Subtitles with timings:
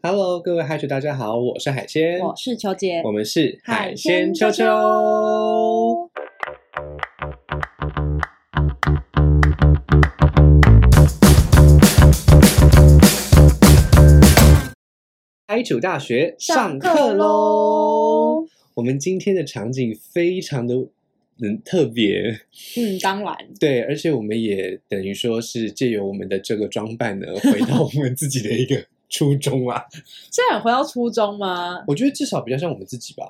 [0.00, 6.10] Hello，各位海主大家好，我是海鲜，我是秋姐，我们是海鲜秋秋秋。
[15.48, 18.46] 海主大学上课喽！！
[18.74, 20.76] 我们今天的场景非常的
[21.42, 22.38] 嗯特别，
[22.76, 29.84] 嗯，当然，对，而且我们也等于说是借由我们的这个装扮呢，回到我们自己的一个初衷啊。
[30.30, 31.82] 现在有回到初中吗？
[31.86, 33.24] 我觉得至少比较像我们自己吧。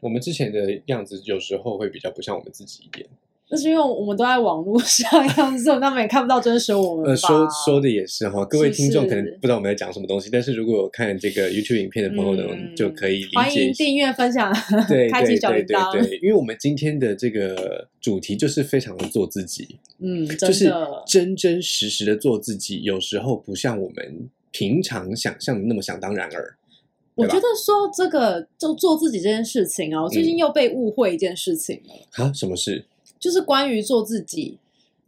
[0.00, 3.06] 我们之前的样子有时候会比较不像我们自己一点。
[3.52, 7.04] 那是因为我们都在网络上样子，他们也看不到真实我们。
[7.04, 13.66] 呃，说说的也是哈，各位听众可能不知道我们在讲什么东西，但是如果有看这个 YouTube 影片的朋友呢，嗯就可以理欢解欢。
[13.66, 14.54] 迎订阅、分享、
[14.88, 16.00] 对 开启对对对。
[16.00, 20.72] 对，因为我们今天的这个主题就是非常的做自己，嗯，就是，
[21.04, 26.56] 真真实实的做自己，有时候不像我们平常想象的那么想当然而。
[27.14, 32.84] 我觉得说这个就做自己这件事情啊，我最近嗯又被误会一件事情了，啊，什么事？
[33.18, 34.58] 就是关于做自己，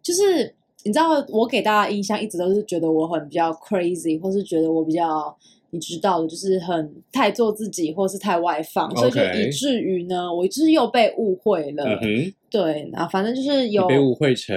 [0.03, 5.37] 就是你知道，我给大家印象一直都是觉得我很比较 crazy，或是觉得我比较。
[5.75, 11.99] 你知道的，就是很太做自己，或是太外放所以就以至于呢，我就是又被误会了。
[12.03, 14.55] 嗯，对，然后反正就是有被误会成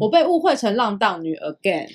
[0.00, 1.88] 我被误会成浪荡女 again。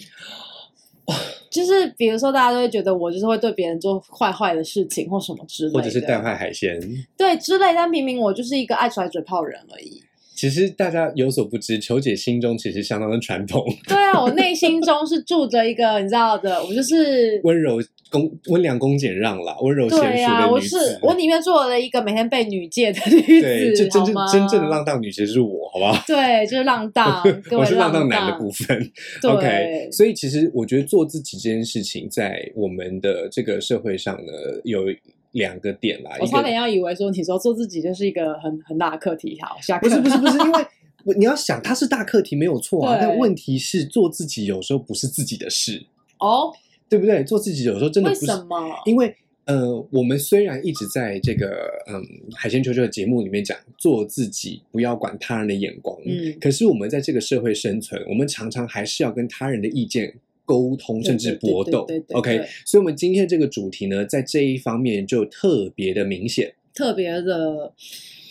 [1.49, 6.79] 就是比如说，大家都会觉得我就是会对别人做坏坏的事情或什么之类的，或者是带坏海鲜。
[7.17, 10.01] 对之类，但明明我就是一个爱甩嘴炮人而已。
[10.41, 20.79] 其实大家有所不知，球姐心中其实相当的传统， 对啊，我内心中是住着一个你知道的，我就是 温柔恭温良恭俭让啦，温柔贤淑对啊，我的女子。
[20.79, 26.03] 是我里面做了一个每天被女戒的女对，子，就真正真正的浪荡女其实是我，好不好？
[26.07, 27.21] 对，就是浪荡，
[27.55, 28.91] 我是浪荡荡男的部分。
[29.21, 34.31] OK，所以其实我觉得做自己这件事情，在我们的这个社会上呢，
[34.63, 34.85] 有
[35.31, 36.11] 两个点啦。
[36.19, 40.65] 我差点要以为说你说做自己就是一个很很大的课题，好，下课不是不是不是，因为
[41.17, 45.85] 你要想，它是大课题没有错啊，但问题是做自己有时候不是自己的事，
[46.19, 46.53] 哦，
[46.87, 47.23] 对不对？
[47.23, 48.57] 做自己有时候真的不是，什么？
[48.85, 49.15] 因为。
[49.45, 51.99] 呃，我们虽然一直在这个嗯
[52.35, 60.13] 海鲜球球的节目里面讲做自己，不要管他人的眼光，嗯可是我们在这个社会生存，我们常常还是要跟他人的意见
[60.51, 66.53] 沟通，甚至搏斗 OK，所以我们今天这个主题呢，在这一方面就特别的明显。
[66.73, 67.71] 特别的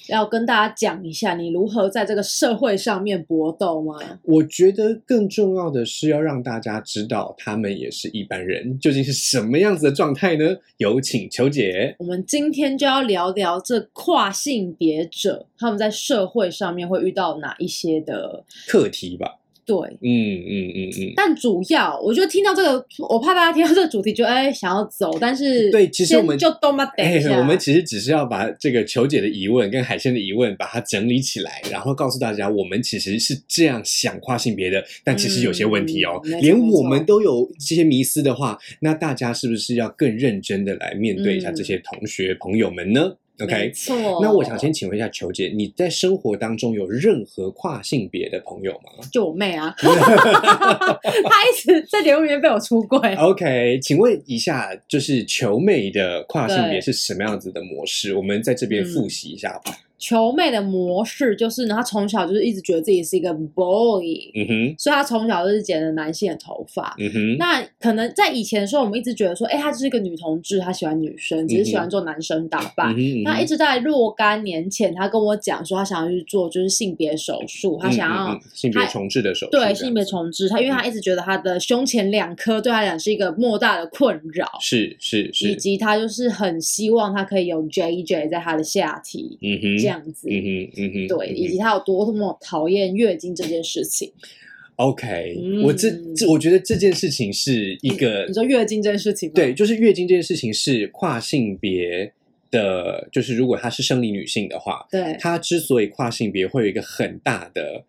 [0.09, 3.95] 要跟大家讲一下，你如何在这个社会上面搏斗吗？
[4.25, 10.57] 我觉得更重要的是要让大家知道，他们也是一般人，究竟是什么样子的状态呢？
[10.77, 11.95] 有请求姐。
[11.99, 19.39] 我们今天就要聊聊这跨性别者他们在社会上面会遇到哪一些的课题吧，
[19.71, 19.77] 对。
[20.03, 41.55] 嗯嗯嗯嗯，但主要，我觉得听到这个，我怕大家听到这个主题就哎想要走，但是对其实我们就都嘛等一下，我们其实只是要把这个求解的疑问跟海鲜的疑问把它整理起来，然后告诉大家，我们其实是这样想跨性别的，但其实有些问题哦，连我们都有这些迷思的话，那大家是不是要更认真的来面对一下嗯。
[41.61, 43.01] 这些同学、朋友们呢？
[43.01, 43.73] 没？OK。
[43.73, 44.21] 错。
[44.23, 52.99] 那我想先请问一下球姐，你在生活当中有任何跨性别的朋友吗就我妹啊， 她一直在节目里面被我出轨。
[53.17, 58.15] ？OK，请问一下，就是球妹的跨性别是什么样子的模式？
[58.15, 59.77] 我们在这边复习一下吧。
[60.01, 66.97] 球妹的模式就是呢，她从小就是一直觉得自己是一个 boy，、嗯哼，所以她从小就是剪了男性的头发。
[66.99, 72.95] 嗯哼，那可能在以前的时候，我们一直觉得说，哎、她就是一个女同志，她喜欢女生，只是喜欢做男生打扮。
[72.95, 85.49] 嗯哼，那一直在若干年前，她跟我讲说，她想要去做就是性别手术，她想要、嗯嗯嗯性别重置的手术，对性别重置，她因为她一直觉得她的胸前两颗对她来讲是一个莫大的困扰，是是是。
[85.49, 90.29] 以，及她就是很希望她可以有 JJ 在她的下体、嗯哼，这，样子。
[90.31, 94.13] 嗯哼嗯哼，对，以及他有多么讨厌月经这件事情。
[94.77, 99.35] OK，嗯我这这我觉得这件事情是一个你说月经这件事情吗？
[99.35, 102.13] 对，就是月经这件事情是跨性别
[102.51, 107.85] 的，就是如果她是生理女性的话，对她之所以跨性别会有一个很大的。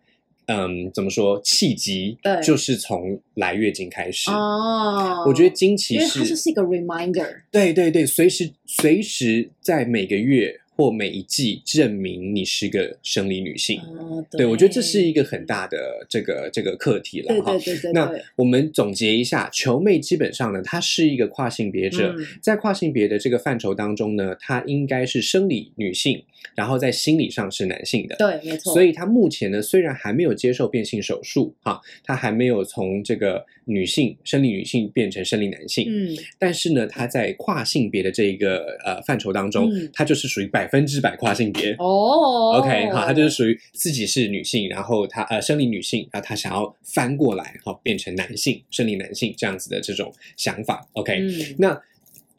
[0.46, 1.40] 嗯，怎么说？
[1.42, 4.28] 契机对就是从来月经开始。
[4.28, 13.80] 哦，我觉得经期因为它是就是一个 reminder，对对对，随时随时在每个月或每一季证明你是个生理女性。
[13.96, 17.74] 哦，对，我觉得这是一个很大的这个这个课题了哈对对。
[17.76, 26.24] 对对那，我们总结一下，球妹基本上呢，她是一个跨性别者，嗯在跨性别的这个范畴当中呢，她应该是生理女性，
[26.54, 28.16] 然后在心理上是男性的。
[28.16, 28.72] 对，没错。
[28.72, 41.72] 所以他目前呢，虽然还没有接受变性手术，哈，他还没有从这个女性生理女性变成生理男性，嗯，但是呢，他在跨性别的这一个呃范畴当中，嗯他就是属于百分之百跨性别。
[41.78, 50.86] 哦 OK，好，他就是属于自己是女性，然后他呃生理女性，然后他想要翻过来，哈，变成男性，生理男性这样子的这种想法。
[50.92, 51.80] OK，、嗯那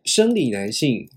[0.06, 1.08] 生理男性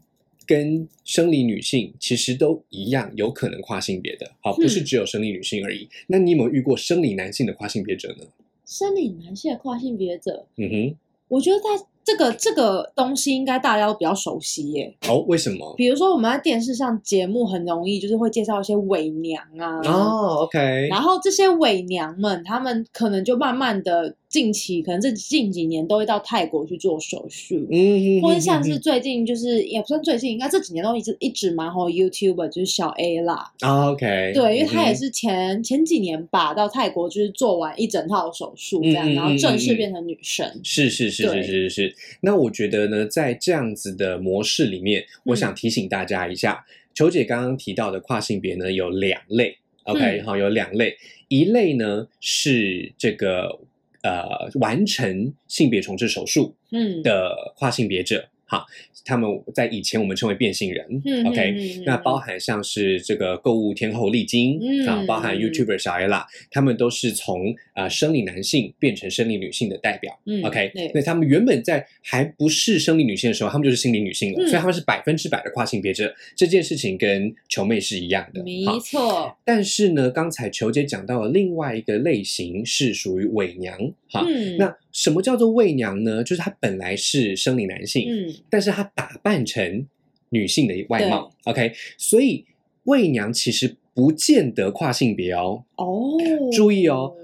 [0.46, 5.88] 跟生理女性其实都一样，有可能跨性别的，好，不是嗯只有生理女性而已。
[6.06, 8.24] 那你有没有遇过生理男性的跨性别者呢？
[8.64, 10.96] 生理男性的跨性别者，嗯哼，
[11.28, 14.92] 我觉得他这个这个东西应该大家都比较熟悉耶。
[15.08, 15.74] 哦，为什么？
[15.76, 39.58] 比如说我们在电视上节目很容易就是会介绍一些伪娘啊，哦，OK，然后这些伪娘们，他们可能就慢慢的近期，可能这近几年都会到泰国去做手术，嗯，或者像是嗯最近就是也不算最近，应该这几年都一直一直蛮红 YouTuber 就是小 A 啦，啊，OK，对，因为她也嗯是前前几年吧到泰国就是做完一整套手术这样，嗯嗯然后正嗯嗯。
[39.58, 40.60] 式变成女神。
[40.62, 41.94] 是是是是是是是。
[42.20, 45.36] 那我觉得呢，在这样子的模式里面，我嗯。
[45.36, 50.24] 想提醒大家一下，球姐刚刚提到的跨性别呢有两类，OK，、嗯。
[50.26, 50.96] 好，有两类，
[51.28, 53.58] 一类呢是这个
[54.06, 58.64] 呃完成性别重置手术嗯，的跨性别者，好，
[59.04, 70.16] 他们在以前我们称为变性人、嗯 o k 嗯嗯嗯那包含像是这个购物天后丽晶、嗯啊，包含嗯 YouTuber 小 ella，他们都是从呃生理男性变成生理女性的代表。
[70.26, 76.14] 嗯 OK，对那他们原本在还不是生理女性的时候，他们就是心理女性了，嗯所以他们是百分之百的跨性别者。
[76.36, 78.42] 这件事情跟球妹是一样的。
[78.44, 83.76] 没错，但是呢，刚才球姐讲到了另外一个类型是属于伪娘，
[84.10, 84.24] 哈。
[84.28, 86.24] 嗯，那什么叫做媚娘呢？
[86.24, 89.86] 就是她本来是生理男性，嗯但是她打扮成
[90.30, 91.30] 女性的外貌。
[91.44, 92.46] OK，所以
[92.82, 95.62] 媚娘其实不见得跨性别哦。
[95.76, 96.16] 哦，
[96.50, 97.14] 注意哦，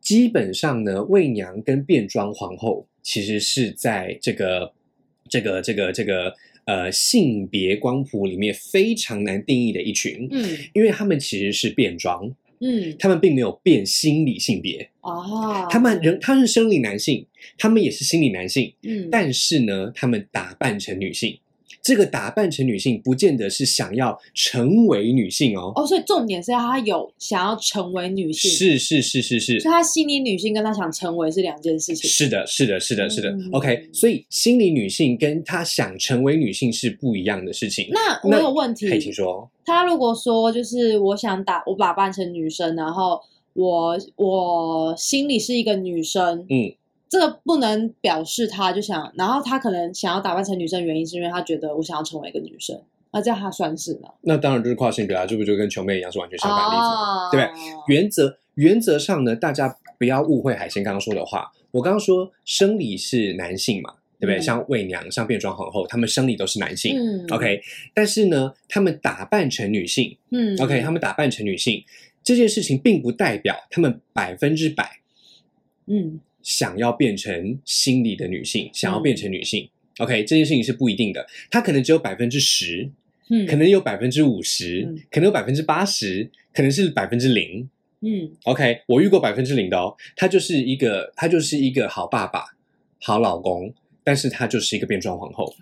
[0.00, 4.72] 基本上呢，媚娘跟变装皇后其实是在这个
[5.28, 6.32] 这个这个这个
[6.66, 12.94] 呃性别光谱里面非常难定义的一群，嗯因为他们其实是变装，嗯。
[12.98, 17.26] 他们并没有变心理性别，哦，他们人他是生理男性，
[17.58, 21.38] 他们也是心理男性，嗯，但是呢，他们打扮成女性。
[21.86, 25.72] 这个打扮成女性，不见得是想要成为女性哦。
[25.76, 32.10] 哦，所以重点是她有想要成为女性，，是是是是是，所以她心理女性跟她想成为是两件事情。
[32.10, 33.30] 是的，是的，是的，是的。
[33.30, 37.86] 嗯 OK，所以心理女性跟她想成为女性是不一样的事情。
[37.92, 39.48] 那我有问题可以请说。
[39.64, 43.20] 她如果说就是我想打我打扮成女生，然后
[43.52, 46.74] 我我心里是一个女生，嗯，
[47.08, 52.80] 这个不能表示他就想，然后他可能想要打扮成女生，原因是因为他觉得我想要成为一个女生，
[53.12, 54.10] 那这样他算是吗？
[54.22, 57.26] 那当然就是跨性别啊，这不就跟球妹一样是完全相反的例子嘛？
[57.26, 57.94] 哦对不对？
[57.94, 61.52] 原则原则上呢，大家不要误会海鲜刚刚说的话。
[61.72, 64.38] 我刚刚说生理是男性嘛，对不对？
[64.38, 66.96] 嗯像媚娘、像变装皇后，他们生理都是男性。
[66.98, 67.60] 嗯 OK，
[67.94, 71.84] 但是呢，他们打扮成女性嗯，OK，他们打扮成女性
[72.24, 74.90] 这件事情，并不代表他们百分之百
[75.86, 79.68] 嗯想要变成心理的女性，想要嗯变成女性。
[79.98, 82.88] OK，这件事情是不一定的，她可能只有百分之十，
[83.30, 87.68] 嗯可能有百分之五十嗯，可能有百分之八十，可能是百分之零。
[88.02, 92.44] 嗯 OK，我遇过百分之零的哦，他就是一个他就是一个好爸爸、
[93.00, 95.52] 好老公，但是他就是一个变装皇后。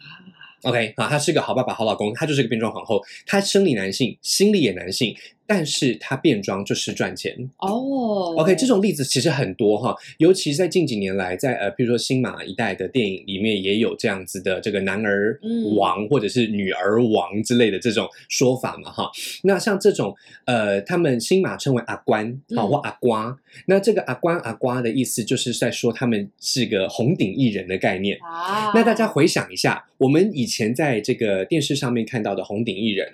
[0.64, 3.02] OK 啊，他是个好爸爸、好老公，他就是个变装皇后。
[3.24, 7.34] 他生理男性，心理也男性，但是他变装就是赚钱。
[7.58, 19.10] 哦 OK，这种例子其实很多哈，尤其是在近几年来，在呃，比如说新马一代的电影里面也有这样子的这个男儿嗯王、或者是女儿王之类的这种说法嘛哈。
[19.42, 20.14] 那像这种
[20.46, 23.36] 呃，他们新马称为阿关好、嗯或阿瓜，
[23.66, 28.18] 那这个阿关阿瓜的意思就是在说他们是个红顶艺人的概念。
[28.20, 33.06] 啊，那大家回想一下，我们以前在这个电视上面看到的红顶艺人，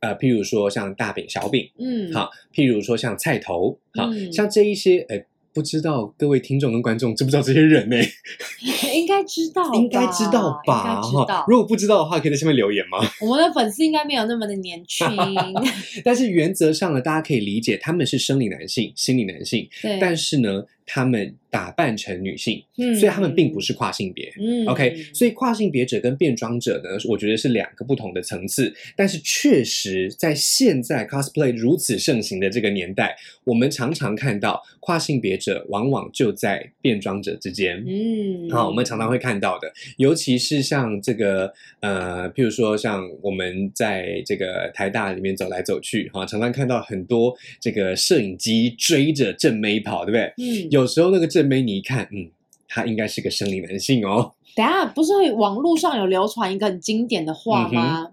[0.00, 7.96] 呃，譬如说像大饼、小饼，嗯好，譬如说像菜头，好、嗯像这一些，呃，不知道各位听众跟观众知不知道这些人呢？
[8.94, 11.00] 应该知道吧，应该知道吧？
[11.00, 11.44] 应该知道。
[11.48, 12.98] 如果不知道的话，可以在下面留言吗？
[13.22, 15.06] 我们的粉丝应该没有那么的年轻，
[16.04, 24.32] 但是原则上呢，大家可以理解他们是生理男性、心理男性，对，但是呢，他们打扮成女性，嗯所以他们并不是跨性别。
[24.38, 28.74] 嗯 OK，所以跨性别者跟变装者呢，我觉得是两个不同的层次。
[28.94, 37.82] 但是确实，在现在 cosplay 如此盛行的这个年代，我们常常看到跨性别者往往就在变装者之间。
[37.86, 50.32] 嗯，好，我们常常会看到的，尤其是像这个呃，譬如说像我们在这个台大里面走来走去，哈、常常看到很多这个摄影机追着正妹跑，对不对？
[50.38, 52.30] 嗯，有时候那个正妹你一看，嗯，
[52.66, 54.32] 他应该是个生理男性哦。
[54.54, 58.12] 等下不是网络上有流传一个很经典的话吗？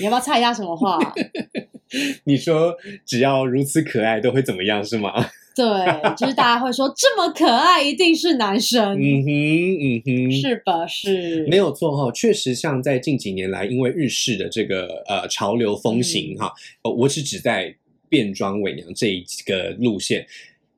[0.00, 0.98] 你要不要猜一下什么话？
[2.24, 2.74] 你说
[3.06, 5.12] 只要如此可爱，都会怎么样是吗？
[5.54, 5.64] 对，
[6.16, 10.84] 就是大家会说这么可爱一定是男生，嗯哼，嗯哼，是吧？
[10.88, 17.72] 是，没有错哈、确实像在近几年来，因为日式的这个呃潮流风嗯行哈、呃我是指在
[18.08, 20.26] 变装伪娘这一个路线。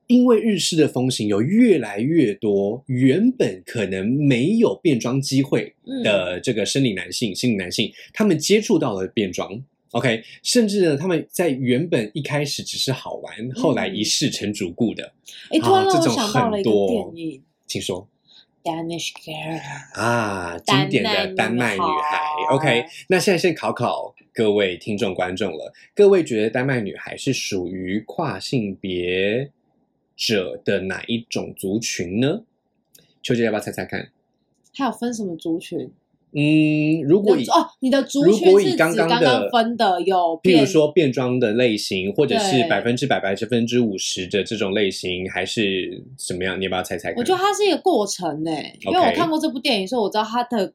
[0.06, 9.62] 因为日式的风行，有越来越多原本可能没有变装机会嗯的这个生理男性、心理男性，他们接触到了变装。
[9.92, 15.12] OK，甚至呢，他们在原本一开始只是好玩，后来一试成主顾的。
[15.50, 18.06] 哎，突然让我啊这种想到了一个很多电影请说。
[18.68, 19.60] 《Danish Girl》。
[20.00, 22.20] 啊，丹经典的丹麦女孩。
[22.50, 29.50] OK，那现在先考考各位听众观众了，各位觉得丹麦女孩是属于跨性别
[30.16, 32.42] 者的哪一种族群呢？
[33.22, 34.10] 秋姐要不要猜猜看？
[34.74, 35.90] 还有分什么族群？
[36.32, 39.08] 嗯，如果以你哦，你的族群如果以刚刚
[39.50, 46.60] 分的有譬如说变装的类型，或者是百分之百、百分之五十的这种类型，还是怎么样？
[46.60, 47.18] 你要不要猜猜看？
[47.18, 48.50] 我觉得它是一个过程呢、
[48.82, 50.70] 因为我看过这部电影，所以我知道它的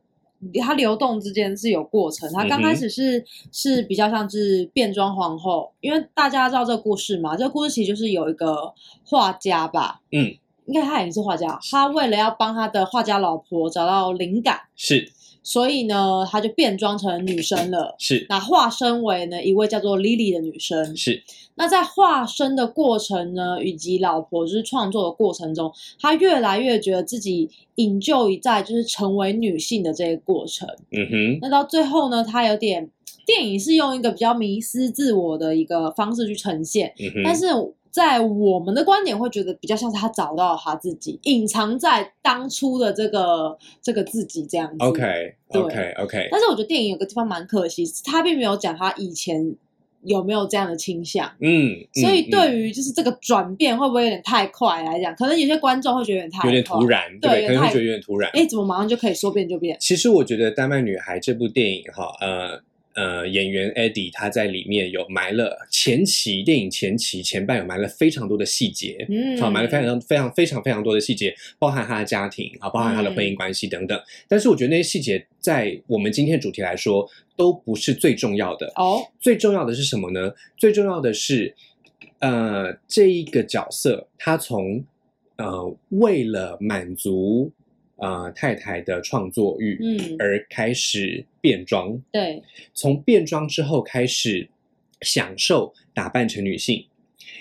[0.61, 2.31] 它流动之间是有过程。
[2.33, 8.73] 它刚开始是、是比较像是变装皇后，因为大家知道这个故事嘛，这个故事其实就是有一个
[9.05, 15.11] 画家吧，嗯，应该他也是画家，他为了要帮他的画家老婆找到灵感，是
[15.43, 17.95] 所以呢，他就变装成女生了。
[17.97, 21.23] 是那化身为呢一位叫做 Lily 的女生，是，
[21.55, 30.67] 那在化身的过程呢，以及老婆就是创作的过程中，她越来越觉得自己引咎一在就是成为女性的这个过程。
[30.91, 32.89] 嗯哼，那到最后呢，她有点
[33.25, 37.47] 电影是用一个比较迷失自我的一个方式去呈现，嗯哼，但是
[37.91, 44.77] 在我们的观点会觉得比较像是他找到了她自己，隐藏在当初的这个这个自己这样子。
[44.79, 49.55] OK 对 OK OK，但是我觉得电影有个地方蛮可惜，他并没有讲他以前
[50.03, 51.29] 有没有这样的倾向。
[51.41, 55.13] 嗯，所以对于就是这个转变会不会有点太快来讲？
[55.15, 58.31] 可能有些观众会觉得有点太有点突，然，对可能会觉得有点突然。
[58.33, 59.77] 哎，怎么马上就可以说变就变？
[59.79, 62.61] 其实我觉得《丹麦女孩》这部电影哈，呃
[62.93, 73.97] 呃，演员 Eddie 他在里面有埋了前期电影前期前半有埋了非常多的细节，嗯好，埋了非常非常非常非常多的细节，包含他的家庭啊，包含他的婚姻关系等等。
[74.27, 80.33] 但是我觉得那些细节在我们今天主题来说都不是最重要的，哦，最重要的是什么呢？
[80.57, 81.55] 最重要的是，
[82.19, 84.83] 呃，这一个角色他从
[85.37, 87.51] 呃为了满足
[88.01, 92.43] 呃太太的创作欲，嗯而开始变装，对，
[92.73, 94.49] 从变装之后开始
[95.01, 96.85] 享受打扮成女性。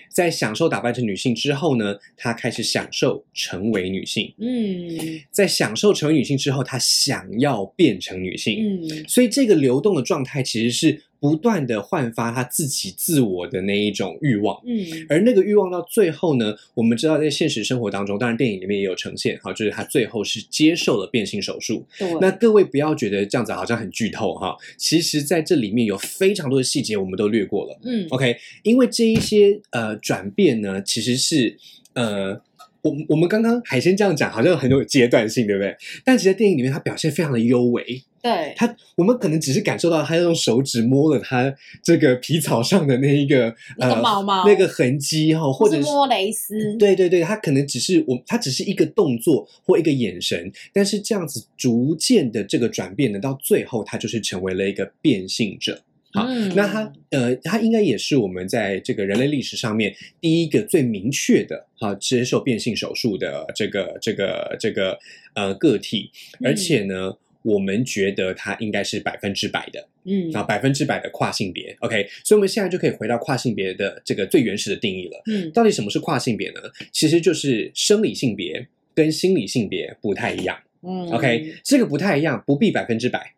[0.09, 4.33] 在享受打扮成女性之后呢，她开始享受成为女性。
[4.38, 8.83] 嗯在享受成为女性之后，她想要变成女性。
[8.83, 14.61] 嗯所以这个流动的状态其实是不断的焕发他自己自我的那一种欲望。
[14.65, 21.87] 嗯而那个欲望到最后呢，我们知道在现实生活当中，当然电影里面也有呈现，哈，就是他最后是接受了变性手术。
[21.99, 27.79] 对，那各位不要觉得这样子好像很剧透哈，其实在这里面有非常多的细节我们都略过了。
[27.85, 31.57] 嗯 OK，因为这一些呃转变呢，其实是
[31.95, 32.41] 呃。
[32.83, 35.77] 我我们刚刚海鲜这样讲，好像很有阶段性，对不对？
[36.03, 37.85] 但其实在电影里面，它表现非常的优美。
[38.23, 55.81] 对，他我们可能只是感受到他用手指摸了他这个皮草上的那一个那个呃毛毛那个痕迹哈，或者是是摸蕾丝，对对对，他可能只是我，他只是一个动作或一个眼神，但是这样子逐渐的这个转变呢，到最后他就是成为了一个变性者。
[56.12, 64.99] 好，嗯那他呃，他应该也是我们在这个人类历史上面第一个最明确的哈、接受变性手术的这个这个这个
[65.35, 66.11] 呃个体，
[66.45, 71.76] 而且呢，我们觉得它应该是百分之百的嗯啊，百分之百的跨性别。
[71.80, 75.23] OK，所以我们现在就可以回到跨性别的这个最原始的定义了。
[75.26, 76.61] 嗯到底什么是跨性别呢？
[76.92, 80.59] 其实就是生理性别跟心理性别不太一样。
[80.82, 83.35] 嗯 OK，这个不太一样，不必百分之百，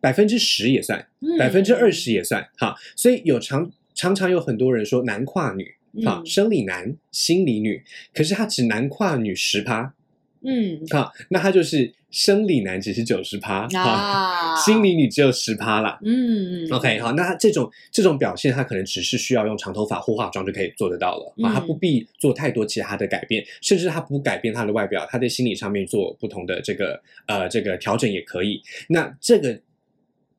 [0.00, 2.74] 百分之十也算，嗯百分之二十也算哈。
[2.94, 7.82] 所以有常常常有很多人说男跨女，哈，嗯生理男，心理女，
[8.14, 9.94] 可是他只男跨女十趴，
[10.42, 10.80] 嗯。
[10.90, 15.98] 好，那他就是生理男只是九十趴，啊，心理女只有十趴啦。
[16.02, 28.62] 嗯 OK，好，那他这种这种表现，他可能只是需要用长头发或化妆就可以做得到了啊，嗯他不必做太多其他的改变，甚至他不改变他的外表，他在心理上面做不同的这个呃这个调整也可以。
[28.88, 29.60] 那这个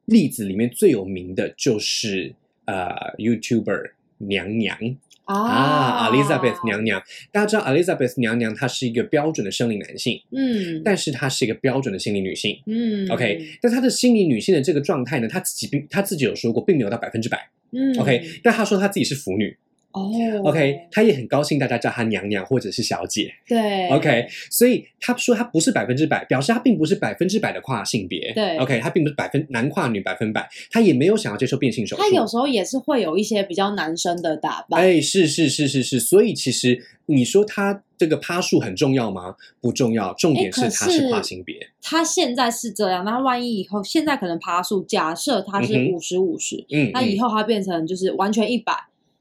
[0.06, 2.34] 例子里面最有名的就是
[2.66, 2.88] 呃
[3.18, 4.78] YouTuber 娘娘
[5.28, 12.58] 啊，Elizabeth 娘娘，大家知道 Elizabeth 娘娘她是一个标准的生理男性，嗯但是她是一个标准的心理女性。
[12.66, 17.50] 嗯 OK，但她的心理女性的这个状态呢，她自己并她自己有说过，并没有到百分之百。
[17.72, 19.56] 嗯 OK，但她说她自己是腐女。
[19.98, 23.34] 哦 OK，他也很高兴大家叫他娘娘或者是小姐。
[23.48, 28.32] 对 OK，所以他说她不是百分之百，表示她并不是百分之百的跨性别。
[28.34, 32.02] 对，OK，她并不是百分男跨女百分百，她也没有想要接受变性手术。
[32.02, 39.36] 他有时候也是会有一些比较男生的打扮，哎，是是是是是，所以其实你说他这个趴数很重要吗？
[39.62, 41.56] 不重要，重点是可他是是跨性别。
[41.82, 48.74] 他现在是这样，那万一以后现在可能趴数，假设他是五十五十，嗯，那嗯以后他变成就是完全一百，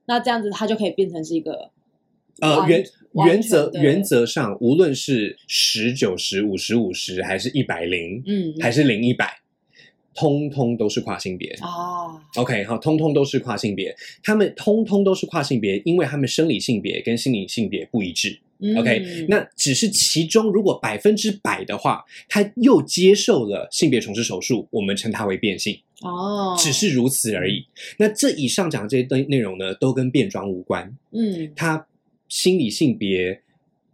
[0.07, 1.71] 那这样子它就可以变成是一个
[2.41, 2.85] 呃，原
[3.25, 9.39] 原则原则上，无论是十九十、五十五十，还是一百零，嗯还是零一百，
[10.15, 11.51] 通通都是跨性别。
[11.61, 18.39] 啊 OK，好，通通都是跨性别，他们通通都是跨性别，因为他们生理性别跟心理性别不一致。
[18.77, 25.79] OK，、嗯那只是其中如果百分之百的话，他又接受了性别重置手术，我们称它为变性。
[26.03, 27.67] 哦，只是如此而已。
[27.99, 30.97] 那这以上讲的这些内内容呢，都跟变装无关。
[31.13, 31.87] 嗯他
[32.29, 33.41] 心理性别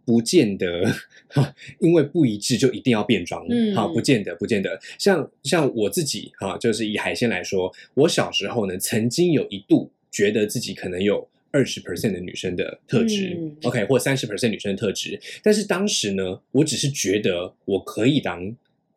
[0.05, 0.83] 不见得，
[1.79, 3.45] 因为不一致就一定要变装。
[3.49, 4.79] 嗯好，不见得，不见得。
[4.97, 11.27] 像像我自己哈，就是以海鲜来说，我小时候呢，曾经有一度觉得自己可能有。
[11.55, 18.51] 二十 percent 的女生的特质、嗯 o k 或三十 percent 女生的特质，但是当时呢，我只是觉得我可以当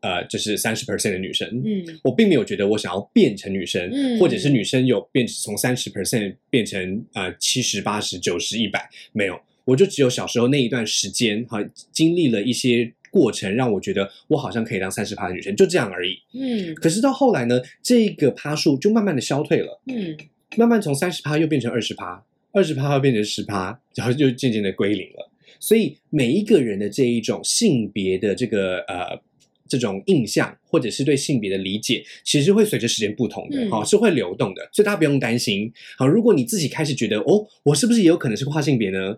[0.07, 1.99] 呃，就是三十 percent 的女生，嗯。
[2.05, 11.59] 我并没有觉得我想要变成女生，嗯或者是女生有变从三十 percent 变成呃七十八十九十一百，没有，我就只有小时候那一段时间哈，
[11.91, 16.17] 经历了一些过程，让我觉得我好像可以当三十趴的女生，就这样而已。
[16.35, 16.73] 嗯。
[16.77, 20.17] 可是到后来呢，这个趴数就慢慢的消退了，嗯。
[20.57, 25.31] 慢慢从三十趴又变成二十趴，二十趴又变成十趴，然后就渐渐的归零了。
[25.59, 29.19] 所以每一个人的这一种性别的这个呃
[29.69, 35.73] 这种印象，或者是对性别的理解，其实会随着时间不同的，嗯好、是会流动的，所以大家不用担心。
[35.99, 39.17] 好，如果你自己开始觉得哦，我是不是也有可能是跨性别呢？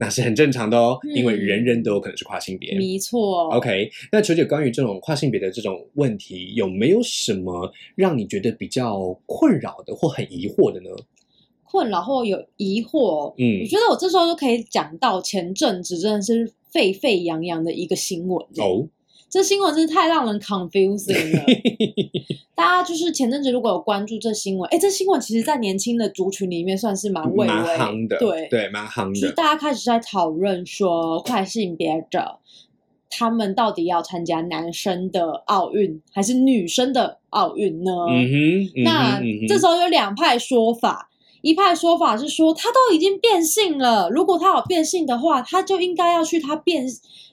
[0.00, 2.72] 那是很正常的哦，因为嗯人人都有可能是跨性别。
[2.78, 10.90] 没错 OK，那球姐关于这种跨性别的这种问题，有没有什么让你觉得比较困扰的或很疑惑的呢？
[11.64, 18.86] 困扰或有疑惑，嗯我觉得我这时候就可以讲到前阵子真的是沸沸扬扬的一个新闻哦，
[19.30, 21.44] 这新闻真是太让人 confusing 了。
[22.56, 29.32] 大家就是前阵子如果有关注这新闻，哎，这新闻其实在年轻的族群里面算是蛮蔚蛮为夯的，对，对，蛮夯就是。
[29.34, 32.38] 大家开始在讨论说跨性别者
[33.10, 37.92] 他们到底要参加男生的奥运还是女生的奥运呢？
[38.08, 38.34] 嗯哼，
[38.76, 41.08] 嗯哼那这时候有两派说法，
[41.42, 46.84] 一派说法是说他都已经变性了，如果他有变性的话，他就应该要去他变，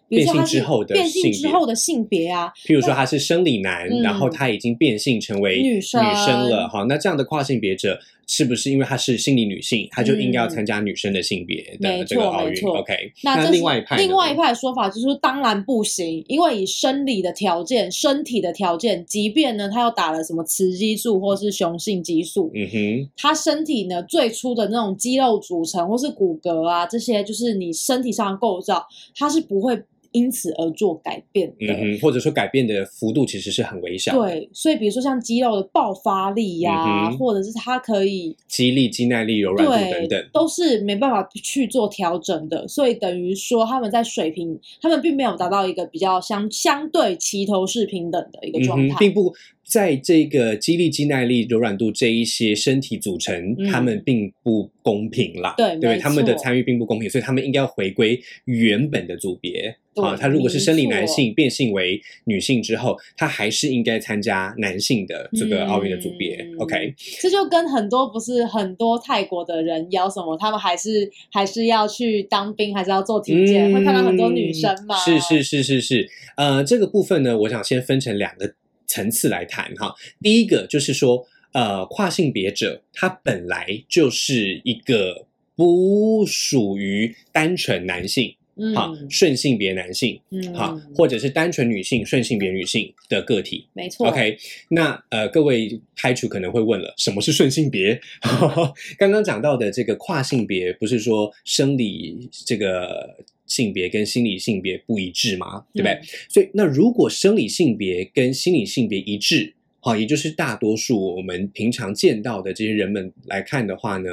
[0.07, 29.79] 变性之后的变性之后的性别啊，譬如说他是生理男，嗯然后他已经变性成为女生女生了，好，那这样的跨性别者是不是因为他是心理女性，他就应该要参加女生的性别的这个奥运？OK，那另外一派，另外一派的说法就是说，当然不行，因为以生理的条件、身体的条件，即便呢他又打了什么雌激素或是雄性激素，嗯哼，他身体呢最初的那种肌肉组成或是骨骼啊，这些就是你身体上的构造，它是不会
[30.15, 31.73] 因此而做改变的。
[31.73, 42.67] 嗯，或者说改变的幅度其实是很微小的，对，所以比如说像肌肉的爆发力呀、嗯或者是它可以肌力、肌耐力、柔软度等等，都是没办法去做调整的。
[42.67, 48.95] 所以等于说他们在水平，他们并没有达到一个比较相相对齐头式平等的一个状态。
[48.99, 59.75] 并不在这个肌力、肌耐力、柔软度这一些身体组成，嗯他们并不公平啦，对对他们的参与并不公平，所以他们应该要回归原本的组别。
[59.95, 66.35] 对啊，他如果是生理男性变性为女性之后，他还是应该参加男性的这个奥运的组别。
[66.35, 74.95] 嗯 OK，这就跟很多不是很多泰国的人要什么，他们还是还是要去当兵，还是要做体检，会看到很多女生嘛。
[74.97, 78.53] 嗯是是是是是，呃，这个部分呢，我想先分成两个
[78.87, 79.93] 层次来谈哈。
[80.21, 93.67] 第一个就是说，呃，跨性别者他本来就是一个不属于单纯男性，嗯，好顺性别男性，嗯，好或者是单纯女性顺性别女性的个体。
[93.73, 94.37] 没错 OK，
[94.69, 97.99] 那呃，各位开除可能会问了，什么是顺性别？
[98.97, 105.65] 刚刚讲到的这个跨性别，不是说生理这个性别跟心理性别不一致吗？
[105.73, 105.93] 对不对？
[105.93, 114.09] 嗯所以，那如果生理性别跟心理性别一致，好，也就是大多数我们平常见到的这些人们来看的话呢，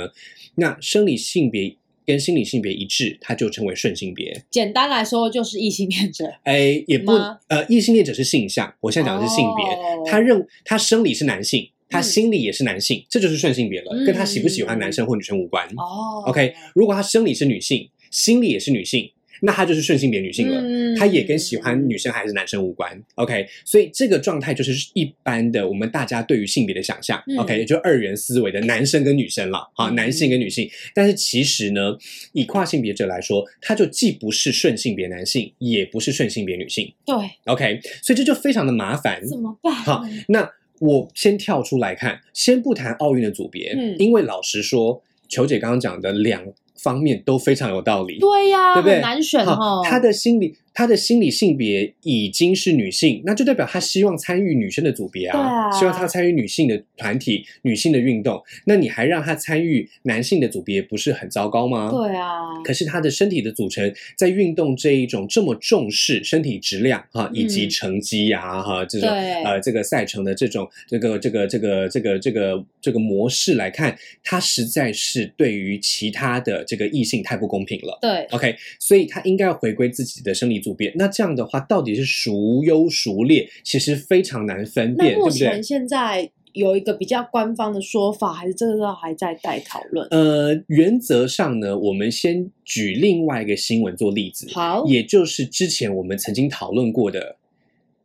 [0.57, 4.45] 那生理性别跟心理性别一致，它就称为顺性别。
[4.51, 7.13] 简单来说就是异性恋者，哎，也不
[7.49, 9.65] 呃，异性恋者是性向，我现在讲的是性别。
[9.75, 15.65] 哦他认他生理是男性，他嗯心理也是男性，这就是顺性别了，嗯跟他喜不喜欢男生或女生无关。
[15.77, 19.11] 哦 OK，如果他生理是女性，心理也是女性，
[19.43, 20.61] 那他就是顺性别女性了。
[20.61, 30.71] 嗯他也跟喜欢女生还是男生无关，OK，所以这个状态就是一般的我们大家对于性别的想象、嗯 o k 也就二元思维的男生跟女生了，啊，嗯男性跟女性。
[30.95, 31.97] 但是其实呢，
[32.33, 39.27] 以跨性别者来说，他就既不是顺性别男性，也不是顺性别女性对，，OK，所以这就非常的麻烦。
[39.27, 39.75] 怎么办？
[39.75, 46.45] 好那我先跳出来看，先不谈奥运的组别，嗯因为老实说，球姐刚刚讲的两
[46.83, 48.19] 方面都非常有道理。
[48.19, 49.83] 对呀，对不对很难选好哦。
[49.85, 58.43] 他的心理，他的心理性别已经是女性，那就代表他希望参与女生的组别啊，啊希望他参与女性的团体、女性的运动。
[58.65, 61.91] 那你还让他参与男性的组别，不是很糟糕吗？。
[61.91, 77.99] 对啊，可是他的身体的组成，在运动这一种这么重视身体质量哈，以及嗯成绩呀哈这种呃这个赛程的这种这个这个这个这个这个这个模式来看，他实在是对于其他的这个异性太不公平了。
[78.01, 80.91] 对，OK，所以他应该要回归自己的生理组别。
[80.95, 85.63] 那这样的话，到底是孰优孰劣，其实非常难分辨，对不对前？
[85.63, 90.07] 现在有一个比较官方的说法，还是这个都还在待讨论？
[90.11, 97.37] 呃，原则上呢，我们先举另外一个新闻做例子，好，也就是之前我们曾经讨论过的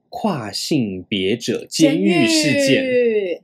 [0.10, 3.43] 跨性别者监狱事件。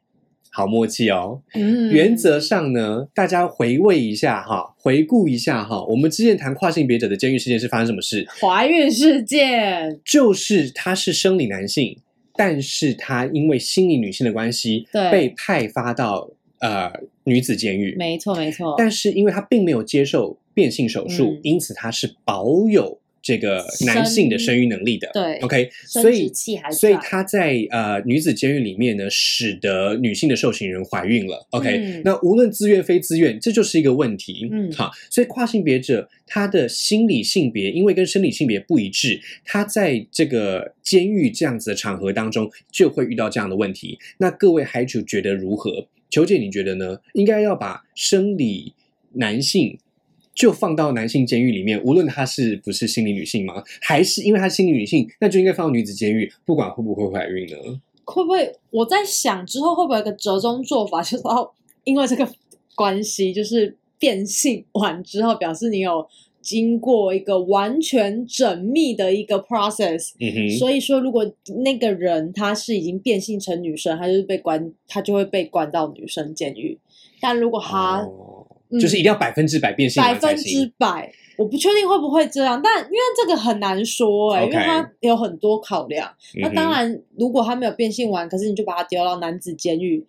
[0.54, 1.42] 监好默契哦。
[1.56, 8.24] 嗯，原则上呢，大家回味一下哈，回顾一下哈，我们之前谈跨性别者的监狱事件是发生什么事？
[8.40, 11.98] 怀孕事件，就是他是生理男性，
[12.36, 16.92] 但是他因为心理女性的关系，对被派发到呃
[17.24, 17.96] 女子监狱。
[17.98, 25.10] 没错没错，但是因为他并没有接受变性手术，嗯因此他是保有这个男性的生育能力的。
[25.14, 26.32] 对，OK，所以
[26.72, 31.48] 所以他在呃女子监狱里面呢，使得女性的受刑人怀孕了。
[31.52, 34.50] OK，、嗯那无论自愿非自愿，这就是一个问题。
[34.52, 43.98] 嗯好，所以跨性别者他的心理性别因为跟生理性别不一致，他在这个监狱这样子的场合当中就会遇到这样的问题。
[44.18, 45.88] 那各位海主觉得如何？
[46.10, 47.00] 球姐你觉得呢？
[47.14, 48.74] 应该要把生理
[49.14, 49.80] 男性。
[50.34, 53.64] 就放到男性监狱里面，无论他是不是心理女性吗？
[53.82, 57.58] 还是因为他心理女性，那就应该放到女子监狱，不管会不会怀孕呢？
[58.06, 58.54] 会不会？
[58.70, 61.50] 我在想之后会不会有一个折中做法，就是哦
[61.84, 62.28] 因为这个
[62.76, 66.06] 关系，就是变性完之后，表示你有
[66.42, 70.12] 经过一个完全缜密的一个 process。
[70.20, 71.26] 嗯，所以说，如果
[71.64, 76.78] 那个人他是已经变性成女生，他就是被关，他就会被关到女生监狱。
[77.22, 78.43] 但如果他哦
[78.74, 80.72] 嗯就是一定要百分之百变性百分之。
[80.78, 86.12] 百，我不确定会不会这样，但因为这个很难说哎、因为它有很多考量。
[86.42, 90.06] 那当然，如果他没有变性完，可是你就把他丢到男子监狱，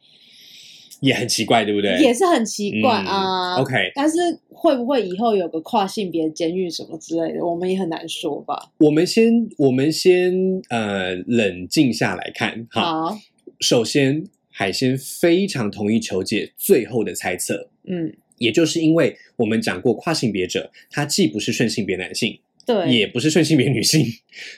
[1.00, 1.98] 也很奇怪，对不对？
[2.00, 3.56] 也是很奇怪嗯啊。
[3.60, 4.16] OK，但是
[4.48, 8.70] 会不会以后有个跨性别监狱什么之类的，我们也很难说吧。
[8.78, 10.32] 我们先我们先
[10.70, 13.10] 呃冷静下来看哈。
[13.10, 13.18] 好，
[13.60, 24.06] 首先，海鲜非常同意球姐最后的猜测，嗯，也就是因为我们讲过跨性别者，他既不是顺性别男性，对，也不是顺性别女性，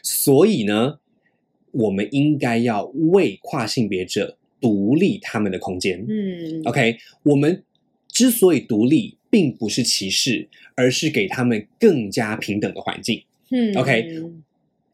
[0.03, 0.99] 所以呢，
[1.73, 6.05] 我们应该要为跨性别者独立他们的空间。
[6.09, 7.63] 嗯 OK，我们
[8.09, 13.23] 之所以独立，并不是歧视，而是给他们更加平等的环境。
[13.51, 14.23] 嗯 OK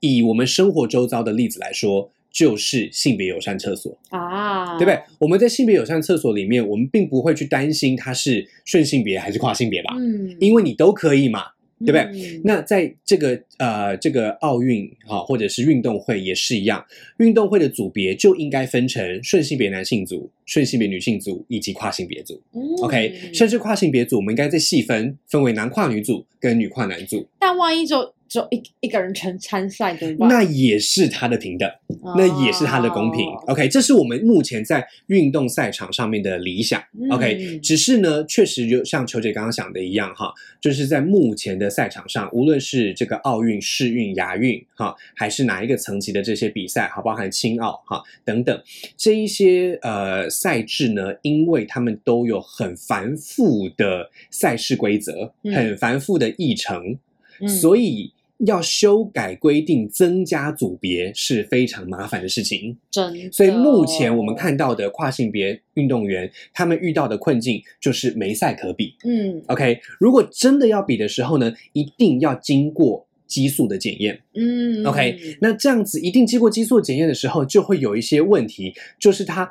[0.01, 4.99] 以我们生活周遭的例子来说，就是性别友善厕所，啊，对不对？
[5.19, 11.45] 我们在性别友善厕所里面，我们并不会去担心它是顺性别还是跨性别吧，嗯，因为你都可以嘛。
[11.85, 16.85] 对不对对那在这个呃这个奥运哈、或者是运动会也是一样，
[17.19, 22.41] 运动会的组别就应该分成顺性别男性组、顺性别女性组以及跨性别组。
[22.83, 27.27] OK，甚至跨性别组我们应该再细分，分为男跨女组跟女跨男组。
[27.41, 30.29] 但万一就就一一个人参参赛怎么办？
[30.31, 31.71] 那也是他的平等，
[32.17, 33.27] 那也是他的公平。
[33.27, 36.83] 哦 OK，这是我们目前在运动赛场上面的理想。
[36.99, 48.63] 嗯 OK，只是呢，确实就像球姐刚刚想的一样哈，就是在目前的赛场上，无论是这个奥运、世运、亚运哈，还是哪一个层级的这些比赛，好，包含青奥哈等等
[48.97, 56.97] 这一些呃赛制呢，因为他们都有很繁复的赛事规则，嗯很繁复的议程，
[57.41, 58.15] 嗯所以。
[58.47, 68.95] 要修改规定、增加组别是非常麻烦的事情，真的，所以目前我们看到的跨性别运动员，他们遇到的困境就是没赛可比。
[69.05, 74.21] 嗯 OK，如果真的要比的时候呢，一定要经过激素的检验。
[74.35, 79.49] 嗯 OK，那这样子一定经过激素检验的时候，就会有一些问题，就是他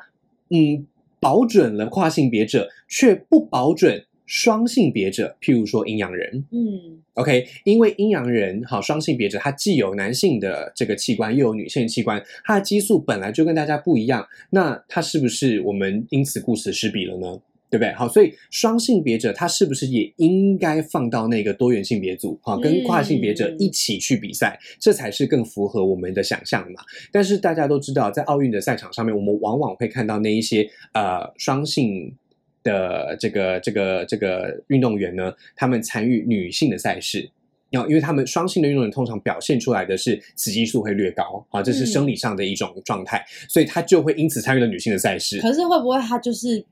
[0.50, 0.86] 嗯
[1.18, 6.42] 保准了跨性别者，却不保准双性别者，譬如说阴阳人。
[6.52, 17.38] 嗯 OK，因为阴阳人哈双性别者，他既有男性的这个器官，又有女性器官，他的激素本来就跟大家不一样，那他是不是我们因此顾此失彼了呢？
[17.68, 17.92] 对不对？
[17.92, 26.82] 好，所以双性别者他是不是也应该放到那个多元性别组哈，跟跨性别者一起去比赛，这才是更符合我们的想象嘛？
[27.10, 32.14] 但是大家都知道，在奥运的赛场上面，我们往往会看到那一些呃双性
[32.62, 37.30] 的这个这个这个运动员呢，他们参与女性的赛事。
[37.70, 45.40] 要，因为他们双性的运动员通常表现出来的是雌激素会略高啊，这是生理上的一种状态，所以他就会因此参与了女性的赛事。
[45.40, 46.62] 可是会不会他就是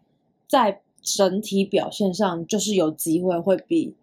[0.46, 3.94] 在整体表现上就是有机会会比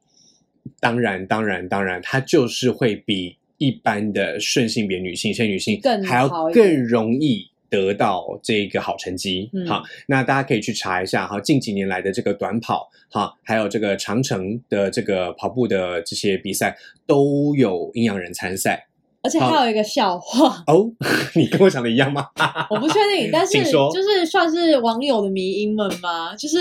[0.80, 9.50] 当然，当然，当然，他就是会比一般的顺性别女性、性女性更还要更容易得到这个好成绩。
[9.54, 18.88] 嗯好，那大家可以去查一下哈，近几年来的这个短跑哈，还有这个长城的这个跑步的这些比赛，都有阴阳人参赛
[19.24, 20.90] 而且还有一个笑话，哦。
[21.36, 22.28] 你跟我想的一样吗？
[22.70, 26.58] 我不确定，但是 就是算是网友的迷因们吗，就是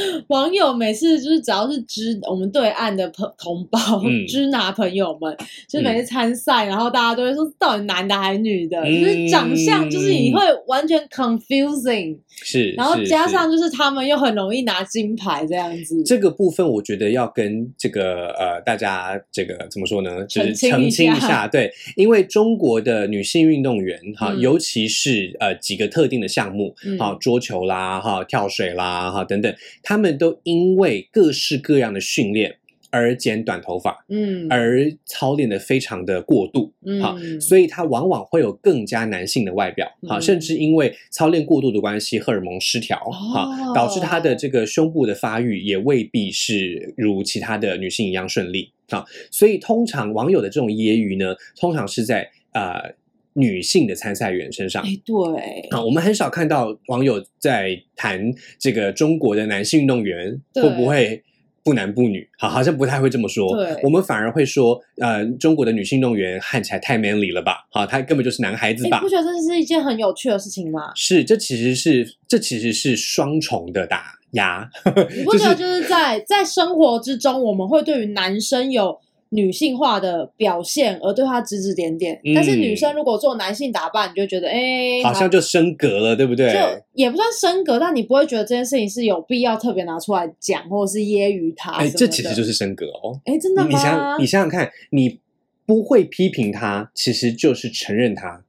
[0.28, 4.26] 网友每次就是只要是知我们对岸的朋同胞、嗯。
[4.26, 5.36] 知拿朋友们，
[5.68, 20.24] 就是每次参赛，然后大家都会说到底男的还是女的，就是长相就是你会完全 confusing，是，然后加上就是他们又很容易拿金牌这样子，这个部分，我觉得要跟这个呃大家这个怎么说呢？
[20.26, 32.56] 就是澄清一下下，对，因为中国的女性运动员哈，嗯尤其是呃几个特定的项目，嗯哈，桌球啦，哈，跳水啦，哈等等，他们都因为各式各样的训练
[32.90, 34.46] 而剪短头发，嗯。
[34.50, 37.00] 而操练的非常的过度，嗯。
[37.00, 52.92] 好，嗯，所以他往往会有更加男性的外表，好、嗯甚至因为操练过度的关系，荷尔蒙失调，哈、哦导致他的这个胸部的发育也未必是如其他的女性一样顺利，啊，所以通常网友的这种揶揄呢，通常是在呃
[53.34, 54.82] 女性的参赛员身上。
[54.82, 61.22] 哎对，啊，我们很少看到网友在谈这个中国的男性运动员对会不会
[61.64, 63.56] 不男不女，好，好像不太会这么说。
[63.56, 67.66] 对我们反而会说，呃，中国的女性运动员看起来太 manly 了吧？
[67.70, 69.08] 好，他根本就是男孩子吧你不？
[69.08, 70.92] 觉得这是一件很有趣的事情吗？
[70.96, 74.68] 是，这其实是这其实是双重的打压。
[75.16, 78.98] 你不觉得就是在在生活之中，我们会对于男生有
[79.34, 86.52] 女性化的表现而对他指指点点，嗯但是女生如果做男性打扮，你就觉得哎，好像就升格了，对不对？
[86.52, 86.58] 就
[86.92, 93.18] 也不算升格，但你不会觉得这件事情是有必要特别拿出来讲，或者是揶揄他哎，这其实就是升格哦。
[93.24, 94.16] 哎，真的你你想吗？
[94.18, 95.18] 你想想看，你
[95.64, 98.44] 不会批评他，其实就是承认他。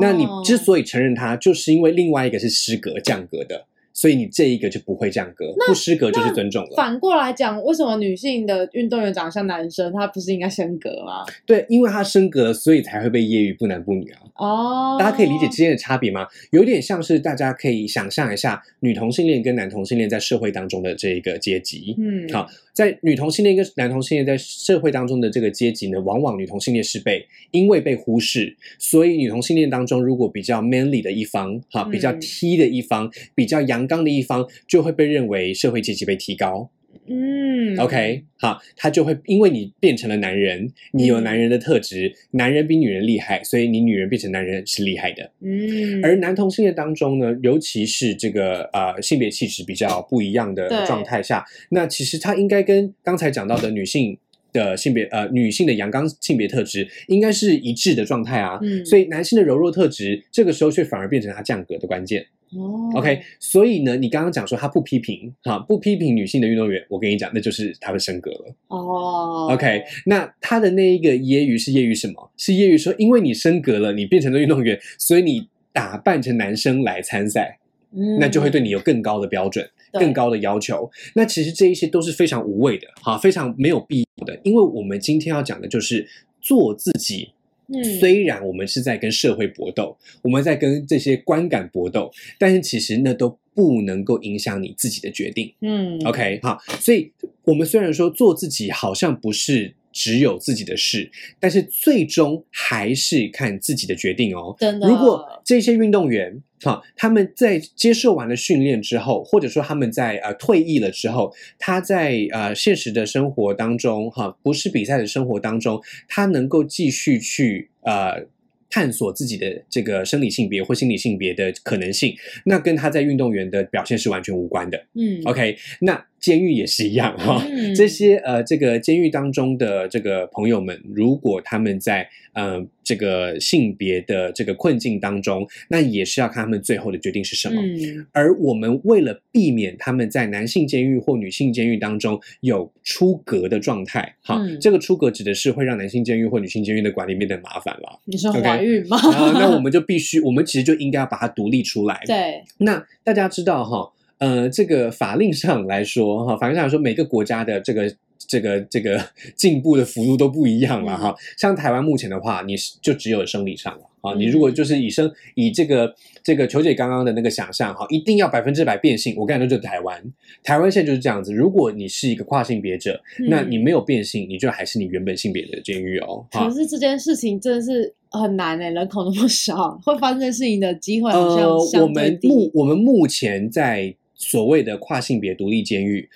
[0.00, 6.76] 那你之哦所以承认他，就是因为另外一个是失格降格的，所以你这一个就不会降格，不失格就是尊重了。
[6.76, 11.24] 反过来讲，为什么女性的运动员长得像男生，她不是应该升格吗？
[11.46, 14.20] 对，因为她升格了，所以才会被揶揄不男不女啊。
[14.36, 16.26] 哦，大家可以理解之间的差别吗？
[16.50, 21.94] 有点像是大家可以想象一下，女同性恋跟男同性恋在社会当中的这一个阶级。
[21.98, 36.68] 嗯，好，在女同性恋跟男同性恋在社会当中的这个阶级呢，往往女同性恋是被因为被忽视，所以女同性恋当中如果比较 manly 的一方，哈，比较嗯 T 的一方，比较阳刚的一方，就会被认为社会阶级被提高。
[37.08, 45.30] 嗯 OK，好，他就会因为你变成了男人，你有嗯男人的特质，男人比女人厉害，所以你女人变成男人是厉害的。
[45.40, 54.16] 嗯，而男同性恋当中呢，尤其是这个呃性别气质比较不一样的状态下，那其实他应该跟刚才讲到的女性
[54.52, 58.58] 的性别呃女性的阳刚性别特质应该是一致的状态啊。
[58.62, 62.26] 嗯所以男性的柔弱特质，这个时候却反而变成他降格的关键。
[62.52, 68.54] 哦 OK，所以呢，你刚刚讲说他不批评哈，不批评女性的运动员，我跟你讲，那就是他的升格了。
[68.68, 72.30] 哦 OK，那他的那一个揶揄是揶揄什么？
[72.36, 77.58] 是揶揄说，因为你升格了，你变成了运动员，所以你打扮成男生来参赛，
[77.92, 80.88] 嗯那就会对你有更高的标准、更高的要求。
[81.14, 86.08] 那其实这一些都是非常无谓的，哈，非常没有必要的，因为我们今天要讲的就是
[86.40, 87.32] 做自己。
[87.68, 95.52] 嗯虽然我们是在跟社会搏斗，我们在跟这些观感搏斗，但是其实那都不能够影响你自己的决定。
[95.60, 97.12] 嗯 OK，好，所以
[97.44, 104.54] 我们虽然说做自己好像不是只有自己的事，但是最终还是看自己的决定哦。
[104.58, 118.26] 真的如果这些运动员哈，他们在接受完了训练之后，或者说他们在呃退役了之后，他在呃现实的生活当中哈，不是比赛的生活当中，他能够继续去呃。
[118.68, 122.14] 探索自己的这个生理性别或心理性别的可能性，
[122.44, 124.76] 那跟他在运动员的表现是完全无关的。
[124.94, 137.60] 嗯 OK，那监狱也是一样哈、嗯这些呃，这个监狱当中的这个朋友们，如果他们在呃这个性别的这个困境当中，那也是要看他们最后的决定是什么。
[137.60, 148.00] 嗯而我们为了避免他们在男性监狱或女性监狱当中有出格的状态，哈、嗯这个出格指的是会让男性监狱或女性监狱的管理变得麻烦了。
[148.04, 148.96] 你说怀孕吗？
[149.02, 152.00] 然后，那我们就必须，我们其实就应该要把它独立出来。
[152.06, 157.92] 对，那大家知道哈，呃，这个法令上来说哈，法令上来说，每个国家的这个
[158.28, 159.00] 这个这个
[159.36, 161.14] 进步的幅度都不一样了哈。
[161.36, 164.12] 像台湾目前的话，你是就只有生理上了啊。
[164.14, 170.00] 嗯你如果就是以生以这个这个球姐刚刚的那个想象哈，一定要百分之百变性，我刚才说就是台湾，
[170.42, 171.32] 台湾现在就是这样子。
[171.34, 176.24] 如果你是一个跨性别者，那嗯你没有变性，你就还是你原本性别的监狱哦。
[176.30, 181.88] 可是这件事情真的是很难哎、人口那么少，会发生事情的机会好呃，像我。
[181.88, 186.08] 们目我们目前在所谓的跨性别独立监狱，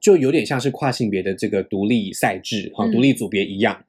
[0.00, 3.84] 就有点像是跨性别的这个独立赛制哈、嗯独立组别一样。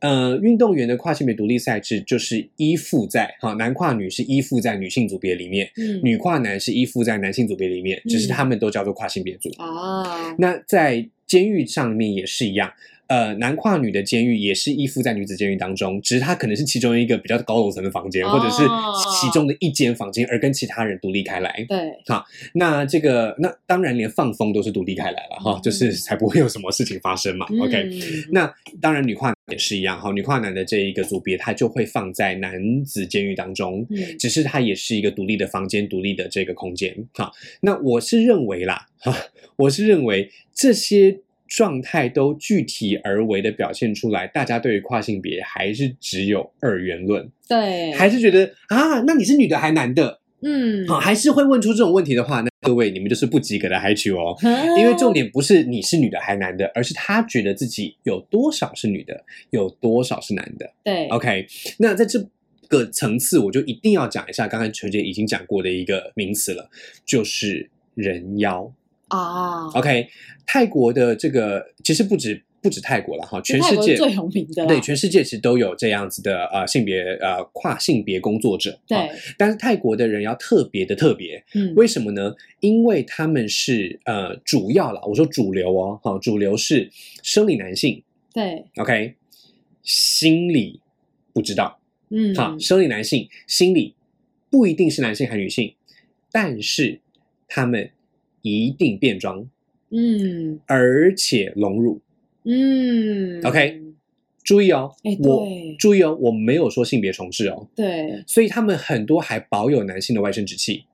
[0.00, 9.48] 呃，运动员的跨性别独立赛制就是依附在哈男跨女是依附在女性组别里面，嗯女跨男是依附在男性组别里面，只是嗯他们都叫做跨性别组。
[9.56, 12.70] 啊，那在监狱上面也是一样，
[13.14, 21.64] 呃，男跨女的监狱也是依附在女子监狱当中，只是它可能是其中一个比较高楼层的房间，或者是哦其中的一间房间，而跟其他人独立开来。
[21.68, 22.24] 对，好
[22.54, 27.46] 那这个，那当然连放风都是独立开来了哈，嗯 就是才不会有什么事情发生嘛。
[27.62, 28.00] OK， 嗯
[28.32, 33.86] 那当然女跨也是一样哈，女跨男的这一个组别，它就会放在男子监狱当中。
[33.90, 36.92] 嗯只是它也是一个独立的房间、独立的这个空间。
[37.14, 39.14] 哈，那我是认为啦，哈，
[39.56, 41.20] 我是认为这些
[41.54, 50.20] 状态都具体而为的表现出来，大家对于跨性别还是只有二元论，对，还是觉得啊，那你是女的还男的？
[50.42, 54.36] 嗯，好，还是会问出这种问题的话，那各位你们就是不及格的海曲哦。
[54.42, 60.68] 因因为重点不是你是女的还男的，而是他觉得自己有多少是女的，有多少是男的。
[60.82, 61.46] 对 OK，
[61.78, 62.18] 那在这
[62.68, 66.68] 个层次，我就一定要讲一下刚才球姐已经讲过的一个名词了，
[67.06, 68.70] 就是人妖。
[69.16, 70.08] 啊，OK，
[70.46, 78.78] 泰国的这个其实不止不止泰国了哈，全世界最有名的对全世界其实都有这样子的呃性别呃跨性别工作者。
[78.86, 82.34] 对啊，但是泰国的人要特别的特别，嗯，为什么呢？
[82.60, 86.90] 因为他们是呃主要啦，我说主流哦，哈，主流是
[87.22, 89.14] 生理男性对，，OK，
[89.82, 90.80] 心理
[91.32, 91.78] 不知道。
[92.08, 93.94] 嗯，好，生理男性心理
[94.50, 95.74] 不一定是男性还女性，
[96.32, 97.00] 但是
[97.46, 97.90] 他们
[98.44, 99.44] 一定变装，
[99.90, 100.60] 嗯。
[100.66, 102.00] 而且隆乳。
[102.44, 103.42] 嗯。
[103.42, 103.80] OK
[104.44, 110.84] 注意哦，哎我注意哦，我没有说性别重置哦，对，所以他们很多还保有男性的外生殖器，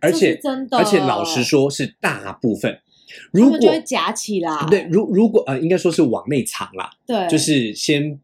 [0.00, 0.76] 而且真的。
[0.76, 2.80] 而且老实说是大部分。
[3.30, 8.18] 如果夹起来，对，如如果呃，应该说是往内藏啦，对，就是先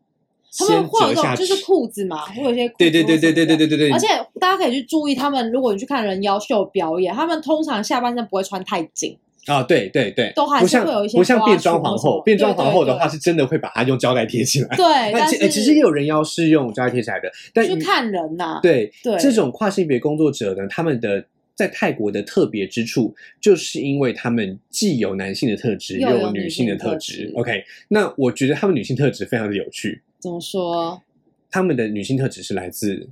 [0.59, 3.79] 他先们会有折下去，这种就是裤子嘛，会有一些裤子对对对对对对对。
[3.79, 4.07] 对而且
[4.38, 14.77] 大家可以去注意，他们如果你去看人妖秀表演，他们通常下半身不会穿太紧，啊，对对对，都还不像是会有一些不像变装皇后，变装皇后的话是真的会把它用胶带贴起来。
[14.77, 19.17] 对， 那其呃其实也有人妖是用胶带贴起来的，但去看人呐，对对。
[19.19, 27.33] 这种跨性别工作者呢，他们的在泰国的特别之处，就是因为他们既有男性的特质，又又有女性的特质。
[27.37, 31.03] OK，那我觉得他们女性特质非常的有趣，怎么说？
[31.51, 33.09] 他们的女性特质是来自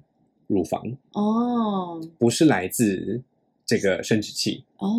[0.47, 0.81] 乳房，
[1.13, 3.21] 哦不是来自
[3.67, 4.97] 这个生殖器，哦，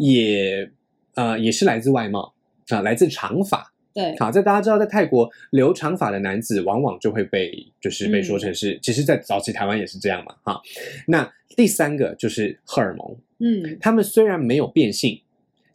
[0.00, 0.68] 也
[1.14, 2.34] 呃也是来自外貌
[2.70, 3.72] 啊、来自长发。
[3.92, 10.34] 对，好，在大家知道，在泰国留长发的男子往往就会被就是被说成是，其实，在早期台湾也是这样嘛。
[10.42, 10.60] 哈，
[11.06, 15.20] 那第三个就是荷尔蒙，嗯他们虽然没有变性，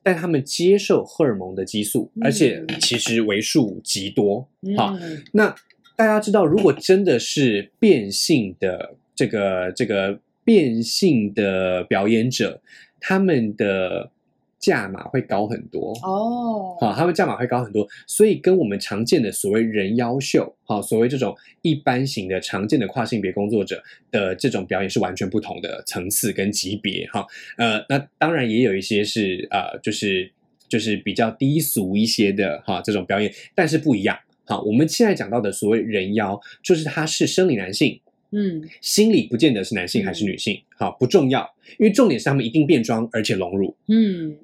[0.03, 4.45] 但他们接受荷尔蒙的激素，嗯而且其实为数极多。
[4.75, 5.55] 好，嗯那
[5.99, 12.61] 大家知道，如果真的是变性的这个这个变性的表演者，
[13.01, 14.09] 他们的
[14.57, 15.91] 价码会高很多。
[16.01, 27.27] 哦，好，他们价码会高很多，所以跟我们常见的所谓人妖秀，好，所谓这种一般型的常见的跨性别工作者的这种表演是完全不同的层次跟级别，哈，
[27.57, 30.31] 呃，那当然也有一些是呃，就是
[30.69, 34.17] 就是比较低俗一些的哈这种表演，但是不一样。
[34.49, 41.47] 好，我们现在讲到的所谓人妖，就是他是生理男性，嗯心理不见得是男性还是女性，好不重要，
[41.77, 43.75] 因为重点是他们一定变装而且隆乳。
[43.87, 44.35] 嗯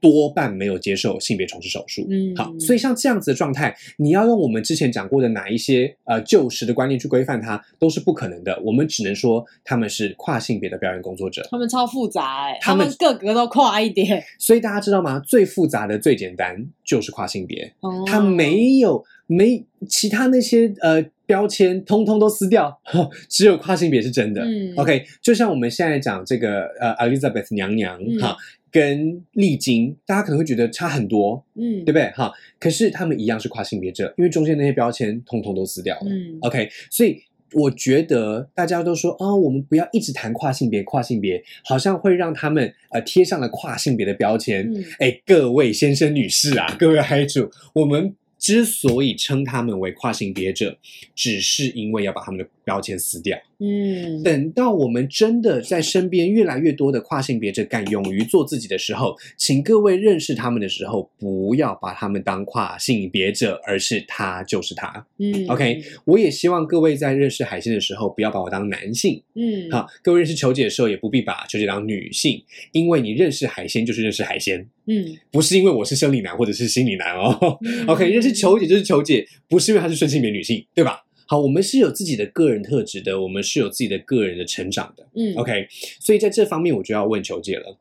[0.00, 2.06] 多半没有接受性别重置手术。
[2.08, 8.56] 嗯，好，所以像这样子的状态，你要用我们之前讲过的哪一些呃旧时的观念去规范它，都是不可能的。
[8.64, 11.44] 我们只能说他们是跨性别的表演工作者。
[11.50, 15.18] 他们超复杂哎，他们他们个个都跨一点，所以大家知道吗？
[15.18, 22.80] 最复杂的、最简单就是跨性别，哦它没有没其他那些呃标签，通通都撕掉，
[23.28, 24.42] 只有跨性别是真的。
[24.42, 28.36] 嗯 OK，就像我们现在讲这个呃 Elizabeth 娘娘嗯哈、
[28.72, 32.10] 跟丽晶，大家可能会觉得差很多，嗯对不对？
[32.12, 36.06] 哈，可是他们一样是跨性别者，因为中间那些标签通通都撕掉了。
[36.08, 37.22] 嗯 OK，所以
[37.52, 44.66] 我觉得大家都说啊、我们不要一直谈跨性别，跨性别好像会让他们呃贴上了跨性别的标签。
[44.72, 50.78] 嗯哎、各位先生女士啊，各位嗨主，我们之所以称他们为跨性别者，
[51.14, 53.38] 只是因为要把他们的标签撕掉。
[53.60, 65.04] 嗯等到我们真的在身边越来越多的跨性别者敢勇于做自己的时候，请各位认识他们的时候，不要把他们当跨性别者，而是他就是他。
[65.18, 69.20] 嗯 OK 我也希望各位在认识海鲜的时候，不要把我当男性。
[69.34, 77.58] 嗯好，各位认识球姐的时候，也不必把球姐当女性，因为你认识海鲜就是认识海鲜，嗯不是因为我是生理男或者是心理男哦。
[77.62, 81.04] 嗯 OK，认识球姐就是球姐，不是因为她是顺性别女性，对吧？
[81.26, 85.06] 好，我们是有自己的个人特质的，我们是有自己的个人的成长的。
[85.14, 85.68] 嗯 OK，
[86.00, 87.78] 所以在这方面我就要问球姐了，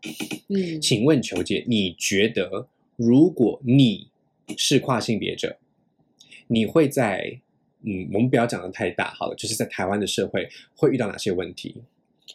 [0.49, 4.09] 嗯请问球姐，你觉得如果你
[4.57, 5.57] 是跨性别者，
[6.47, 7.39] 你会在
[7.83, 11.75] 嗯，我们不要讲的太大好了，就是在台湾的社会会遇到哪些问题？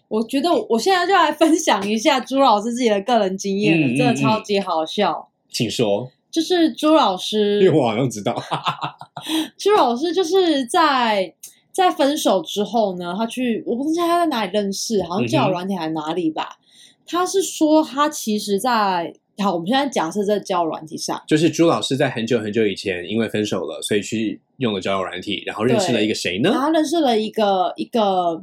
[0.09, 5.29] 我觉得我现在就来分享一下朱老师自己的个人经验了，嗯嗯真的超级好笑。
[5.51, 8.35] 请说，就是朱老师，因为我好像知道。
[9.59, 11.35] 朱老师就是在
[11.71, 16.59] 在分手之后呢，他去我不知道他在哪里认识，好像交友软体还是哪里吧。
[17.07, 28.43] 他是说他其实在，好，我们现在假设在交友软体上，就是朱老师在很久很久以前因为分手了，所以去用了交友软体，然后认识了一个谁呢然后他认识了一个一个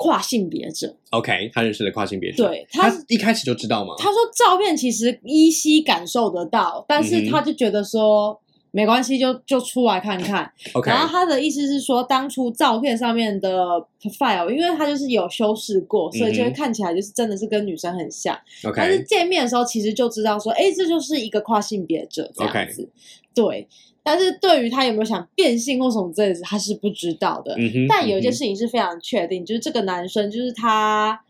[0.00, 0.96] 跨性别者。
[1.10, 2.48] ？OK，他认识了跨性别者。
[2.48, 3.94] 对他他一开始就知道吗？
[3.98, 8.40] 他说照片其实依稀感受得到，但是他就觉得说。
[8.72, 10.48] 没关系，就就出来看看。
[10.74, 13.66] OK，然后他的意思是说，当初照片上面的
[14.00, 18.32] profile，因为他就是有修饰过，所以就会看起来就是真的是跟女生很像。
[18.62, 22.88] OK，但是见面的时候，其实就知道说，哎，这就是一个跨性别者这样子。
[23.34, 23.66] 对，
[24.02, 27.56] 但是对于他有没有想变性或什么之类的，他是不知道的。
[27.88, 31.22] 但有一件嗯事情是非常确定，就是这个男生，就是他，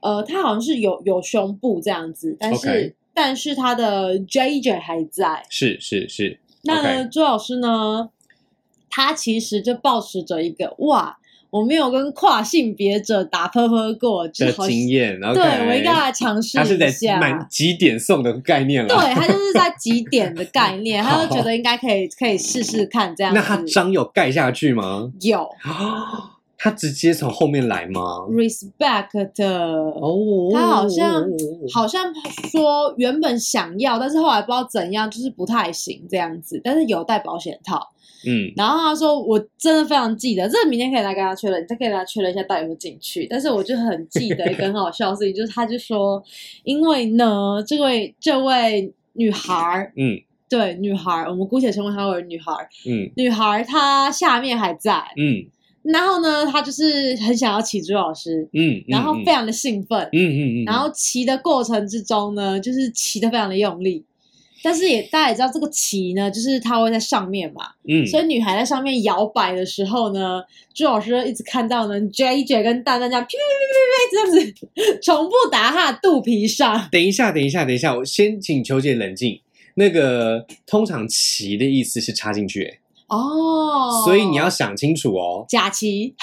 [0.00, 5.28] 呃，他好像是有有胸部这样子，但是但是他的 JJ 还在。
[5.28, 8.10] 哼是是是那呢朱老师呢，
[8.90, 11.18] 他其实就保持着一个哇，
[11.50, 15.18] 我没有跟跨性别者打喷喷过，就的好经验。
[15.20, 17.18] 对我应该来尝试他是在一下。
[17.18, 18.88] 满几点送的概念了。
[18.88, 23.32] 对他就 是在几点的概念，他就好觉得应该可以可以试试看这样。
[23.32, 25.10] 那他章有盖下去吗？
[25.20, 25.48] 有
[26.60, 31.24] 他直接从后面来吗？respect 的哦，他好像
[31.72, 32.12] 好像
[32.50, 36.60] 说原本想要，但是后来不知道怎样，就是不太行这样子。
[36.64, 37.78] 但是有带保险套，
[38.26, 38.52] 嗯。
[38.56, 43.26] 然后他说我真的非常记得，这明天可以来跟他确认，你再可以跟他确认一下到底有没有进去。
[43.28, 46.22] 但是我就很记得一个很好笑的事情， 就是他就说，
[46.64, 50.20] 因为呢，这位这位女孩儿，嗯。
[50.50, 53.10] 对女孩儿，我们姑且称呼她为女孩儿，嗯。
[53.16, 55.44] 女孩儿她下面还在，嗯。
[55.82, 59.24] 然后呢，她就是很想要骑朱老师，嗯，然后嗯。
[59.26, 64.02] 非常的兴奋，嗯嗯嗯，然后骑的过程之中呢，就是骑的非常的用力，
[64.62, 70.42] 但是也大家也知道这个旗呢，就是它会在上面嘛，嗯，所以女孩在上面摇摆的时候呢，
[70.74, 76.88] 朱老师就一直看到呢，J J 跟蛋蛋这样噼噼噼噼噼这样子重复打在她的肚皮上。
[76.90, 79.40] 等一下，等一下，等一下，我先请球姐冷静。
[79.74, 85.44] 那个通常“旗”的意思是插进去、欸，哦，所以你要想清楚哦。
[85.48, 86.16] 假旗，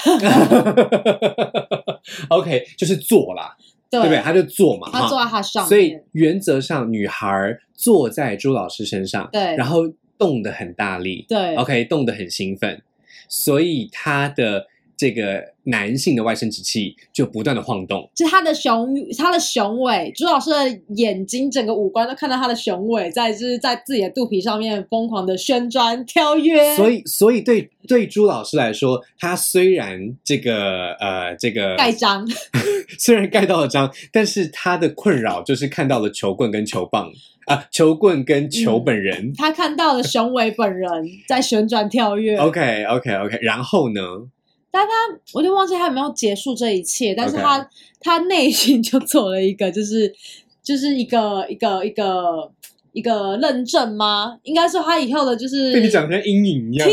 [2.27, 3.55] OK，就是坐啦，
[4.01, 4.09] 对。
[4.09, 4.23] 对不对？
[4.23, 9.55] 他就坐嘛，哈他坐在他上面，所以原则上，女孩坐在朱老师身上，对。
[9.55, 9.83] 然后
[10.17, 12.81] 动得很大力对，OK，动得很兴奋，
[13.27, 14.65] 所以他的
[14.97, 18.09] 这个男性的外生殖器就不断的晃动。
[18.15, 32.25] 就他的雄，他的雄伟，朱老师的眼睛，整个五官都看到他的雄伟，在就是在自己的肚皮上面疯狂的旋转 跳跃，所以，所以对对朱老师来说，他虽然这个呃这个盖章，
[32.99, 37.11] 虽然盖到了章，但是他的困扰就是看到了球棍跟球棒
[37.45, 39.31] 啊、球棍跟球本人。
[39.37, 40.89] 他看到了雄伟本人
[41.27, 42.37] 在旋转跳跃。
[42.37, 44.01] OK OK OK，然后呢？
[44.77, 44.91] 但他
[45.33, 47.65] 我就忘记他有没有结束这一切，但是他
[48.01, 50.13] 他内心就做了一个，就是
[50.61, 52.51] 就是一个一个一个
[52.91, 54.37] 一个认证吗？
[54.43, 56.89] 应该说他以后的就是被你讲成阴影一样。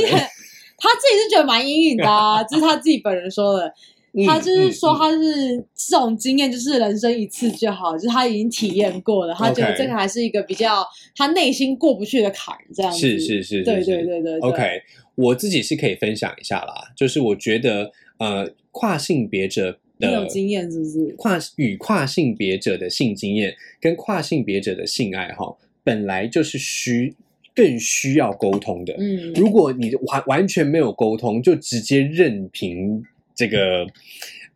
[0.79, 3.67] 他自己是觉得蛮阴影的啊， 这是他自己本人说的。
[4.15, 12.99] 嗯他就是说嗯嗯他是这种经验，就是人生一次就好，就是他已经体验过了，他觉得这个还是一个比较他内心过不去的坎儿，这样子。
[12.99, 14.83] 是是是，对是是对对对对 OK，
[15.23, 21.15] 我自己是可以分享一下啦，就是我觉得呃，跨性别者的经验是不是？
[21.17, 27.15] 跨与跨性别者的性经验跟跨性别者的性爱哈，本来就是需
[27.55, 28.95] 更需要沟通的。
[28.99, 33.05] 嗯，如果你完完全没有沟通，就直接任凭
[33.35, 33.87] 这个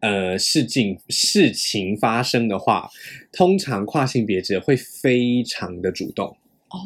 [0.01, 2.89] 呃事情事情发生的话，
[3.33, 6.37] 通常跨性别者会非常的主动。
[6.71, 6.79] 哦，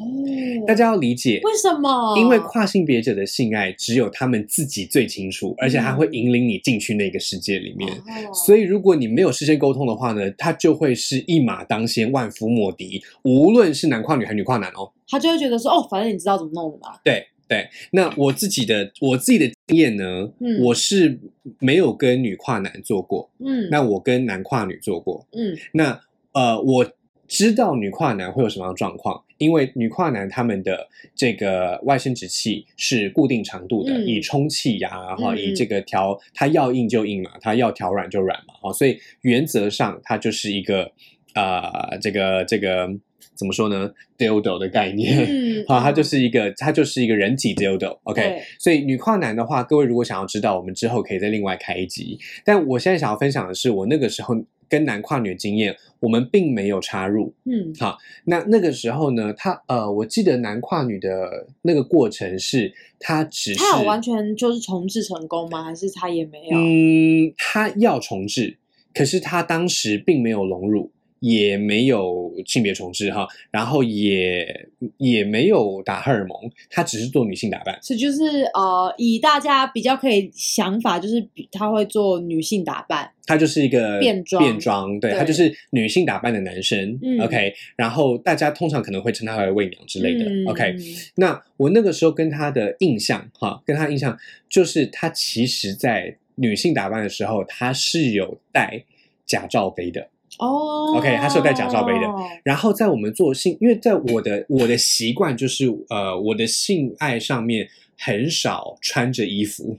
[0.67, 2.17] 大家要理解，为什么？
[2.19, 7.91] 因为跨性别者的性爱只有他们自己最清楚，而且他会引领你进去那个世界里面。
[7.91, 13.03] 哦所以，如果你没有事先沟通的话呢，他就会是一马当先，万夫莫敌。
[13.25, 14.93] 无论是男跨女还是女跨男哦。
[15.09, 16.99] 他就会觉得说，哦，反正你知道怎么弄的嘛。
[17.03, 21.19] 对对，那我自己的我自己的经验呢，嗯我是
[21.59, 25.27] 没有跟女跨男做过，嗯，那我跟男跨女做过。
[25.33, 25.99] 嗯那
[26.33, 26.87] 呃，我
[27.31, 34.05] 知道女跨男会有什么样的状况，因为女跨男他们的这个外生殖器是固定长度的，嗯。
[34.05, 35.39] 以充气呀，哈、嗯。
[35.39, 40.91] 以这个调，它要硬就硬嘛，它要调软就软嘛，哦，所以原则上它就是一个
[41.35, 42.91] 呃，这个这个
[43.37, 45.25] 怎么说呢，dildo 的概念。
[45.31, 48.43] 嗯， 啊，它就是一个，它就是一个人体 dildo，OK、对。
[48.59, 52.19] 所以女跨男的话，各位如果想要知道，我们之后可以再另外开一集。
[52.45, 54.35] 但我现在想要分享的是，我那个时候
[54.71, 57.35] 跟男跨女的经验，我们并没有插入。
[57.45, 65.65] 嗯好那那个时候呢，他呃，我记得男跨女的那个过程是，他只是他有完全就是重置成功吗？
[65.65, 66.57] 还是他也没有？
[66.57, 68.57] 嗯，他要重置，
[68.95, 70.91] 可是他当时并没有隆乳。
[71.21, 77.79] 也没有性别重置哈，然后也也没有打荷尔蒙，他只是做女性打扮。
[77.83, 84.43] 所以就是呃，以大家比较可以想法，就是比他会做女性打扮，他就是一个变装。
[84.43, 85.19] 变装，对对。
[85.19, 87.21] 他就是女性打扮的男生、嗯。
[87.21, 90.47] O k 然后大家通常可能会称他为媚娘之类的、嗯。
[90.47, 90.75] O k
[91.17, 94.19] 那我那个时候跟他的印象，哈，跟他印象
[94.49, 98.83] 就是他其实在女性打扮的时候，他是有戴
[99.27, 100.09] 假罩杯的。
[100.41, 102.07] 哦 OK，他是有带假罩杯的
[102.43, 107.69] 然后在我们做性，因为在我的我的习惯就是，呃，我的性爱上面
[107.99, 109.79] 很少穿着衣服。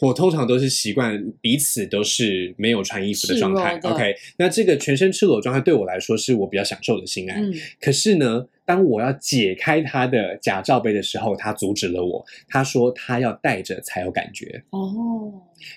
[0.00, 4.12] 我通常都是习惯彼此都是没有穿衣服的状态，OK？
[4.36, 7.40] 那这个全身赤裸状态对我来说是我比较享受的性爱。
[7.40, 12.24] 嗯可是呢，当我要解开他的假罩杯的时候，他阻止了我。
[12.48, 14.64] 他说他要戴着才有感觉。
[14.70, 15.32] 哦，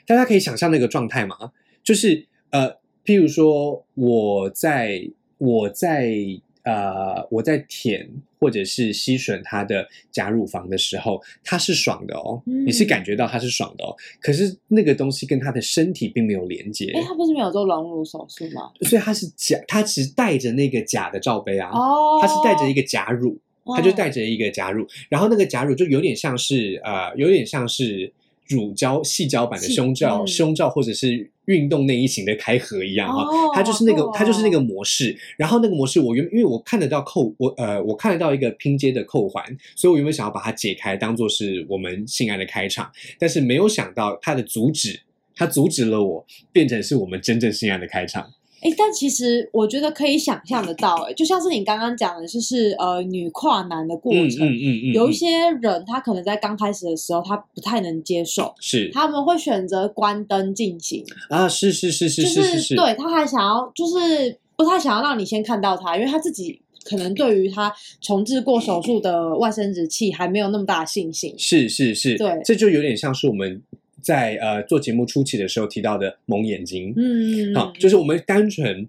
[0.08, 1.52] 大家可以想象那个状态吗？
[1.84, 6.16] 就是呃，譬如说我在我在
[6.64, 13.96] 呃我在舔或者是吸吮他的假乳房的时候，他是爽的哦，嗯你是感觉到他是爽的哦。
[14.20, 18.72] 可是那个东西跟他的身体并没有连接，哎，他不是没有做隆乳手术吗？
[18.82, 21.70] 所以他是假，他只是带着那个假的罩杯啊。
[21.72, 23.38] 哦，他是带着一个假乳，
[23.76, 28.12] 他就哦带着一个假乳，然后那个假乳就有点像是呃，有点像是
[28.48, 35.18] 乳胶细胶版的胸罩、嗯胸罩或者是运动内衣型的开合一样哈、哦它就是那个哦它就是那个模式。
[35.38, 39.44] 然后那个模式我原因为我看得到扣我呃我看得到一个拼接的扣环，
[39.76, 45.02] 所以我原本想要把它解开，当做是我们性爱的开场，但是没有想到它的阻止。
[45.38, 48.26] 它阻止了我，变成是我们真正性爱的开场。
[48.66, 58.90] 哎，但其实我觉得可以想象得到，哎，就像是你刚刚讲的，就是呃女跨男的过嗯程，嗯嗯嗯，嗯有一些人他可能在刚开始的时候他不太能接受，是。
[58.92, 71.36] 他们会选择关灯进行，啊，是是是是就是是是，对他还想要就是不太想要让你先看到他，因为他自己可能对于他重置过手术的外生殖器还没有那么大的信心。
[71.38, 72.42] 是是是，对。
[72.44, 73.62] 这就有点像是我们
[74.06, 78.88] 在呃做节目初期的时候提到的蒙眼睛，嗯，好，就是我们单纯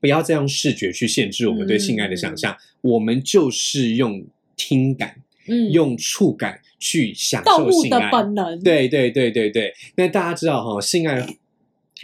[0.00, 4.24] 不要再用视觉去限制我们对性爱的想象，我们就是用
[4.56, 8.10] 听感、嗯用触感去享受性爱。
[8.10, 8.58] 本能。
[8.62, 11.26] 对对对对对，那大家知道哈，性爱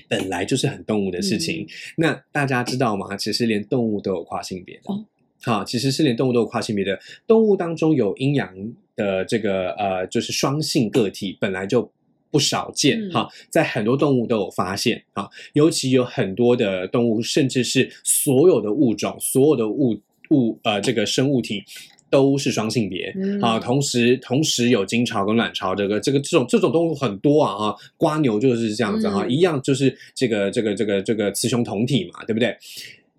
[0.07, 1.67] 本来就是很动物的事情。
[1.97, 3.17] 那大家知道吗？
[3.17, 4.83] 其实连动物都有跨性别的。
[4.93, 5.05] 哦
[5.43, 6.99] 好，其实是连动物都有跨性别的。
[7.27, 8.51] 动物当中有阴阳
[8.97, 11.93] 的这个呃，就是双性个体，本来就
[12.35, 19.97] 不少见嗯哈、在很多动物都有发现哈、尤其有很多的动物，甚至是所有的物种、所有的物
[20.31, 21.63] 物呃这个生物体。
[22.11, 32.57] 都是双性别，嗯啊，同时同时有精巢跟卵巢，这个这个这种这种动物很多啊啊，瓜牛就是这样子哈，嗯一样就是这个这个这个这个雌雄同体嘛，对不对？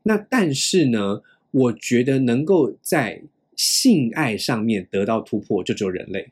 [0.03, 3.21] 那但是呢，我觉得能够在
[3.57, 6.29] 性爱上面得到突破，就只有人类。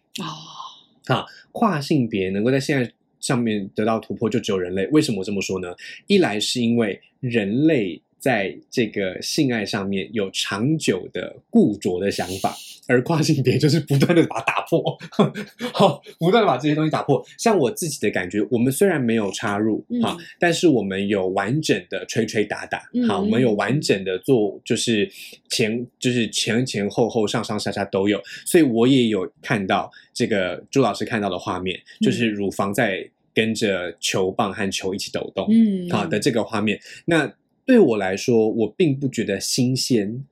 [1.08, 4.86] 啊，跨性别能够在现在上面得到突破，就只有人类。
[4.88, 5.76] 为什么这么说呢？
[6.08, 12.56] 一来是因为人类在这个性爱上面有长久的固着的想法，
[12.88, 14.98] 而跨性别就是不断的把它打破，
[15.74, 17.22] 好，不断的把这些东西打破。
[17.38, 25.12] 像我自己的感觉，我们虽然没有插入嗯哈，但是我们有完整的吹吹打打，嗯好，我们有完整的做，就是
[25.50, 36.80] 前就是前前后后上上下下都有，所以我也有看到这个朱老师看到的画面，就是乳房在跟着球棒和球一起抖动，嗯，好的这个画面。
[37.04, 37.30] 那
[37.66, 40.24] 对我来说，我并不觉得新鲜，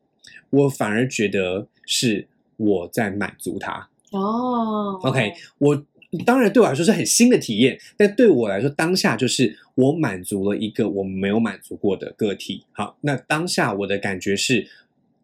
[0.50, 2.28] 我反而觉得是
[2.58, 3.90] 我在满足他。
[4.12, 5.86] 哦 OK，我
[6.26, 12.66] 当然对我来说是很新的体验，但对我来说，当下就是我满足了一个我没有满足过的个体。
[12.74, 14.68] 好，那当下我的感觉是，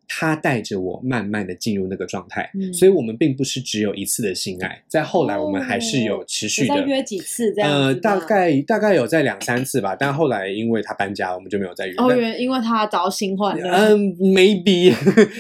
[0.08, 6.86] 他带着我慢慢的进入那个状态，嗯所以我们并不是只有一次的性爱，在后来我们还是有持续的。
[6.88, 11.94] 约几次这样呃，大概大概有在两三次吧，但后来因为他搬家，我们就没有再约。
[11.98, 14.94] 哦，但原因为他找到新欢了， 嗯，maybe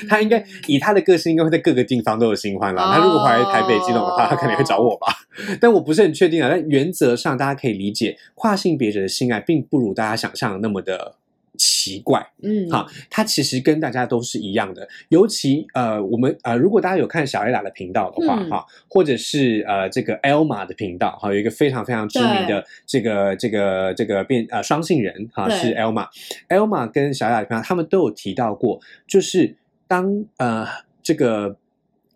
[0.09, 2.93] 他应该以他的个性，应该会在各个地方都有新欢啦。
[2.93, 5.07] 他如果回来台北基隆的话，他可能会找我吧。
[5.61, 6.49] 但我不是很确定啊。
[6.49, 11.15] 但原则上，大家可以理解，跨性别者的性爱并不如大家想象的那么的
[11.57, 12.25] 奇怪。
[12.41, 14.87] 嗯，好，它其实跟大家都是一样的。
[15.09, 26.07] 尤其呃，我们呃，如果大家有看小艾拉的频道的话，嗯哈、或者是呃这个 Elma 的频道，哈，有一个非常非常知名的这个这个这个变呃双性人哈，对是 Elma。
[26.49, 29.55] Elma 跟小艾拉的频道，他们都有提到过，就是
[29.87, 30.65] 当呃
[31.01, 31.57] 这个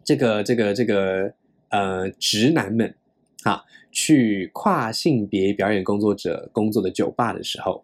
[0.04, 1.34] 这个这个这个
[1.70, 2.94] 呃直男们
[3.44, 7.84] 哈去跨性别表演工作者工作的酒吧的时候，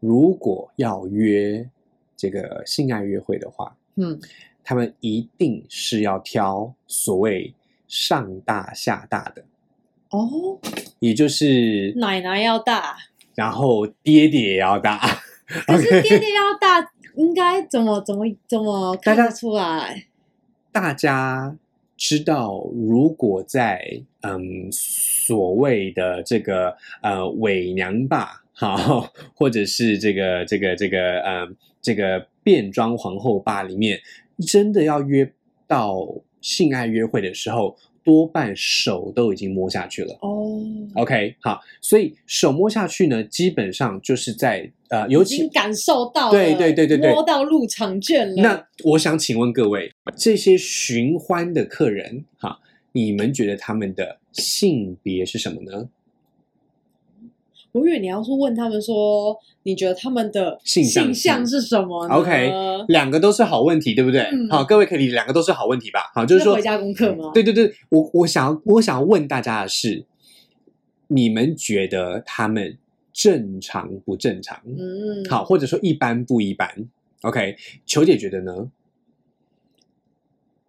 [0.00, 1.68] 如果要约
[2.16, 4.18] 这个性爱约会的话，嗯，
[4.64, 7.54] 他们一定是要挑所谓
[7.86, 9.44] 上大下大的，
[10.10, 10.58] 哦，
[10.98, 12.96] 也就是奶奶要大，
[13.34, 15.00] 然后爹爹也要大。
[15.66, 20.06] 可是 爹爹要大，应该怎么怎么怎么看得出来？
[20.72, 21.56] 大家
[21.96, 31.46] 知道，如果在嗯所谓的这个呃伪娘爸，好， 或者是这个这个这个呃
[31.82, 34.00] 这个变装皇后吧里面，
[34.46, 35.30] 真的要约
[35.66, 35.94] 到
[36.40, 40.16] 性爱约会的时候，多半手都已经摸下去了。
[40.22, 40.62] 哦
[40.94, 48.42] ，OK，好，所以手摸下去呢，基本上就是在呃，尤其已经感受到，对对对对对摸到入场券了。
[48.42, 52.58] 那我想请问各位，这些寻欢的客人，哈，
[52.92, 55.88] 你们觉得他们的性别是什么呢？
[57.76, 62.50] 我以为你要说问他们说，你觉得他们的性向性向是什么 OK，
[62.88, 64.22] 两个都是好问题，对不对？
[64.32, 66.10] 嗯好，各位可以两个都是好问题吧？
[66.14, 67.30] 好，就是说回家功课吗？
[67.34, 70.06] 对对对，我我想要我想要问大家的是，
[71.08, 72.78] 你们觉得他们
[73.12, 74.58] 正常不正常？
[74.64, 76.88] 嗯，好，或者说一般不一般
[77.20, 78.70] ？OK，球姐觉得呢？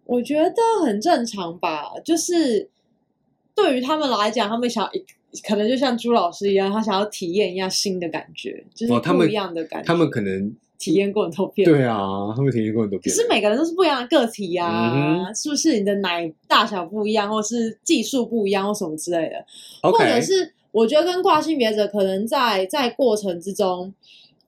[0.04, 2.68] 我觉得很正常吧，就是
[3.54, 4.88] 对于他们来讲，他们想
[5.46, 9.86] 可能就像朱老师一样，他想要体验一样新的感觉，就是不一样的感觉。
[9.86, 13.22] 他们可能体验过很多遍，对啊，他们体验过很多遍可。
[13.22, 15.78] 是每个人都是不一样的个体呀、嗯是不是？
[15.78, 19.44] 你的奶大小不一样，或是技术不一样，或什么之类的
[19.82, 23.92] 或者是我觉得跟跨性别者可能在在过程之中，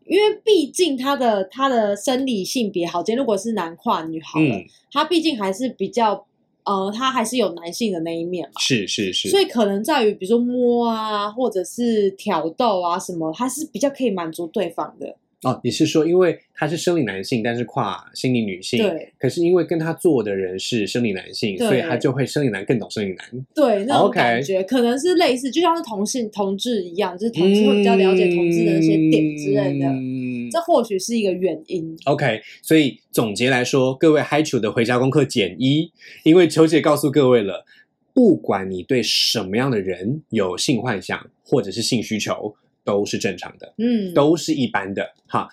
[0.07, 6.27] 因为毕竟他的他的生理性别好，今天如果是男跨女好了，嗯，他毕竟还是比较
[6.71, 8.61] 呃，他还是有男性的那一面嘛。
[8.61, 15.17] 是是是，所以可能在于，比如说摸啊，或者是挑逗啊什么，他是比较可以满足对方的。
[15.43, 23.47] 哦，你是说因为他是生理男性，但是跨心理女性，对可是因为跟他做的人是生理男性，所以他就会生理男更懂生理男。
[23.55, 30.10] 对那种感觉可能是类似，就像是同性同志一样，就是同志会比较了解同志的那些点之类的，嗯
[30.51, 31.97] 这或许是一个原因。
[32.05, 35.91] OK，所以总结来说，各位嗨球的回家功课减一，
[36.25, 37.65] 因为球姐告诉各位了，
[38.13, 45.49] 不管你对什么样的人有性幻想或者是性需求，都是正常的，嗯，都是一般的哈。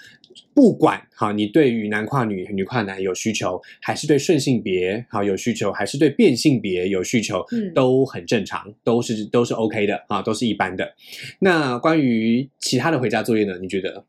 [0.54, 10.94] 不管哈，你对于男跨女、女跨男有需求，还是对顺性别好有需求，还是对变性别有需求，嗯都很正常，都是都是 OK 的啊，都是一般的。
[11.40, 13.58] 那关于其他的回家作业呢？
[13.60, 14.04] 你觉得？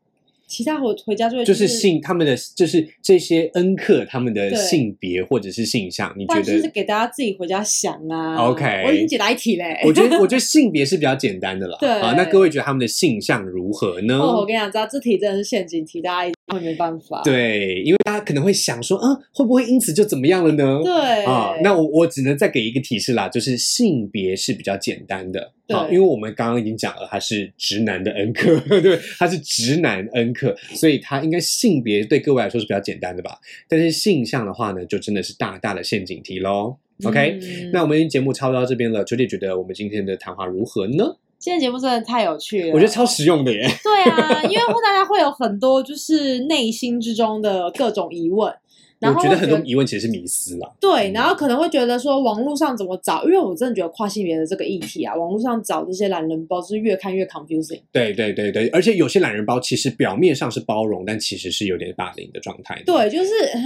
[0.49, 6.69] 其他回回家就会就是性他们的就是这些恩客他们的性别或者是性向，你觉得就是？
[6.69, 8.35] 给大家自己回家想啊。
[8.47, 9.79] OK 我已经解答一题嘞。
[9.85, 11.77] 我觉得我觉得性别是比较简单的了。
[11.81, 14.17] 对啊，那各位觉得他们的性向如何呢？
[14.17, 17.21] 哦，我跟你讲，知道这题真的是陷阱题，大家一定会没办法。
[17.23, 20.81] 对，因为大家可能会想说，啊，会不会因此就怎么样了呢？
[20.83, 33.37] 对啊，那我我只能再给一个提示啦，就是性别是比较简单的，对啊，因为我们刚刚已经讲了，他是直男的恩客， 对，他是直男恩客，所以他应该性别对各位来说是比较简单的吧？
[33.67, 36.77] 但是性向的话呢，就真的是大大的陷阱题喽。
[37.05, 41.15] OK，、嗯那我们节目差不多到这边了，九姐觉得我们今天的谈话如何呢？
[41.39, 43.65] 今天节目真的太有趣了，我觉得超实用的耶。
[43.81, 48.53] 对啊，因为大家会有很多就是内心之中的各种疑问，
[48.99, 50.69] 然后我觉得很多疑问其实是迷思啦。
[50.79, 57.81] 对，然后可能会觉得说网络上怎么找，因为我真的觉得跨性别的这个议题啊，网络上找这些懒人包是越看越 confusing。
[57.91, 63.61] 对对对对，而且有些懒人包其实表面上是包容，但其实是有点霸凌的状态。，对，就是哎，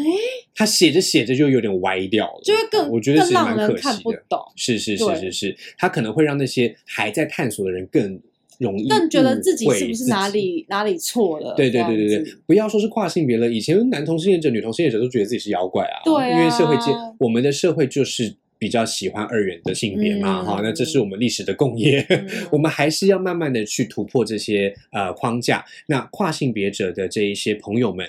[0.55, 3.81] 他写着写着就有点歪掉了，就会更我觉得更是蛮可惜的。
[3.81, 8.19] 看不懂，是是是是是，他可能会让那些还在探索的人更
[8.59, 11.53] 容易更觉得自己是不是哪里哪里错了？
[11.55, 16.01] 对对对对对，不要说是跨性别了，以前男同性恋者、女同性恋者都觉得自己是妖怪啊。
[16.05, 22.05] 对啊因为社会界，我们的社会就是比较喜欢二元的性别嘛，嗯哈、那这是我们历史的共业。
[22.09, 25.65] 嗯 我们还是要慢慢的去突破这些呃框架。
[25.87, 28.07] 那跨性别者的这一些朋友们，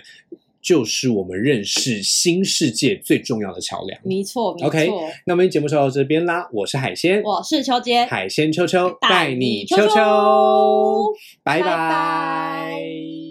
[0.65, 4.01] 就是我们认识新世界最重要的桥梁。
[4.03, 4.91] 没错没 OK
[5.27, 9.77] 那我们节目就到这边啦，我是海鲜，我是秋杰，海鲜秋秋带你秋。
[9.77, 11.13] 秋秋，
[11.43, 11.67] 拜拜。
[11.67, 13.24] 拜拜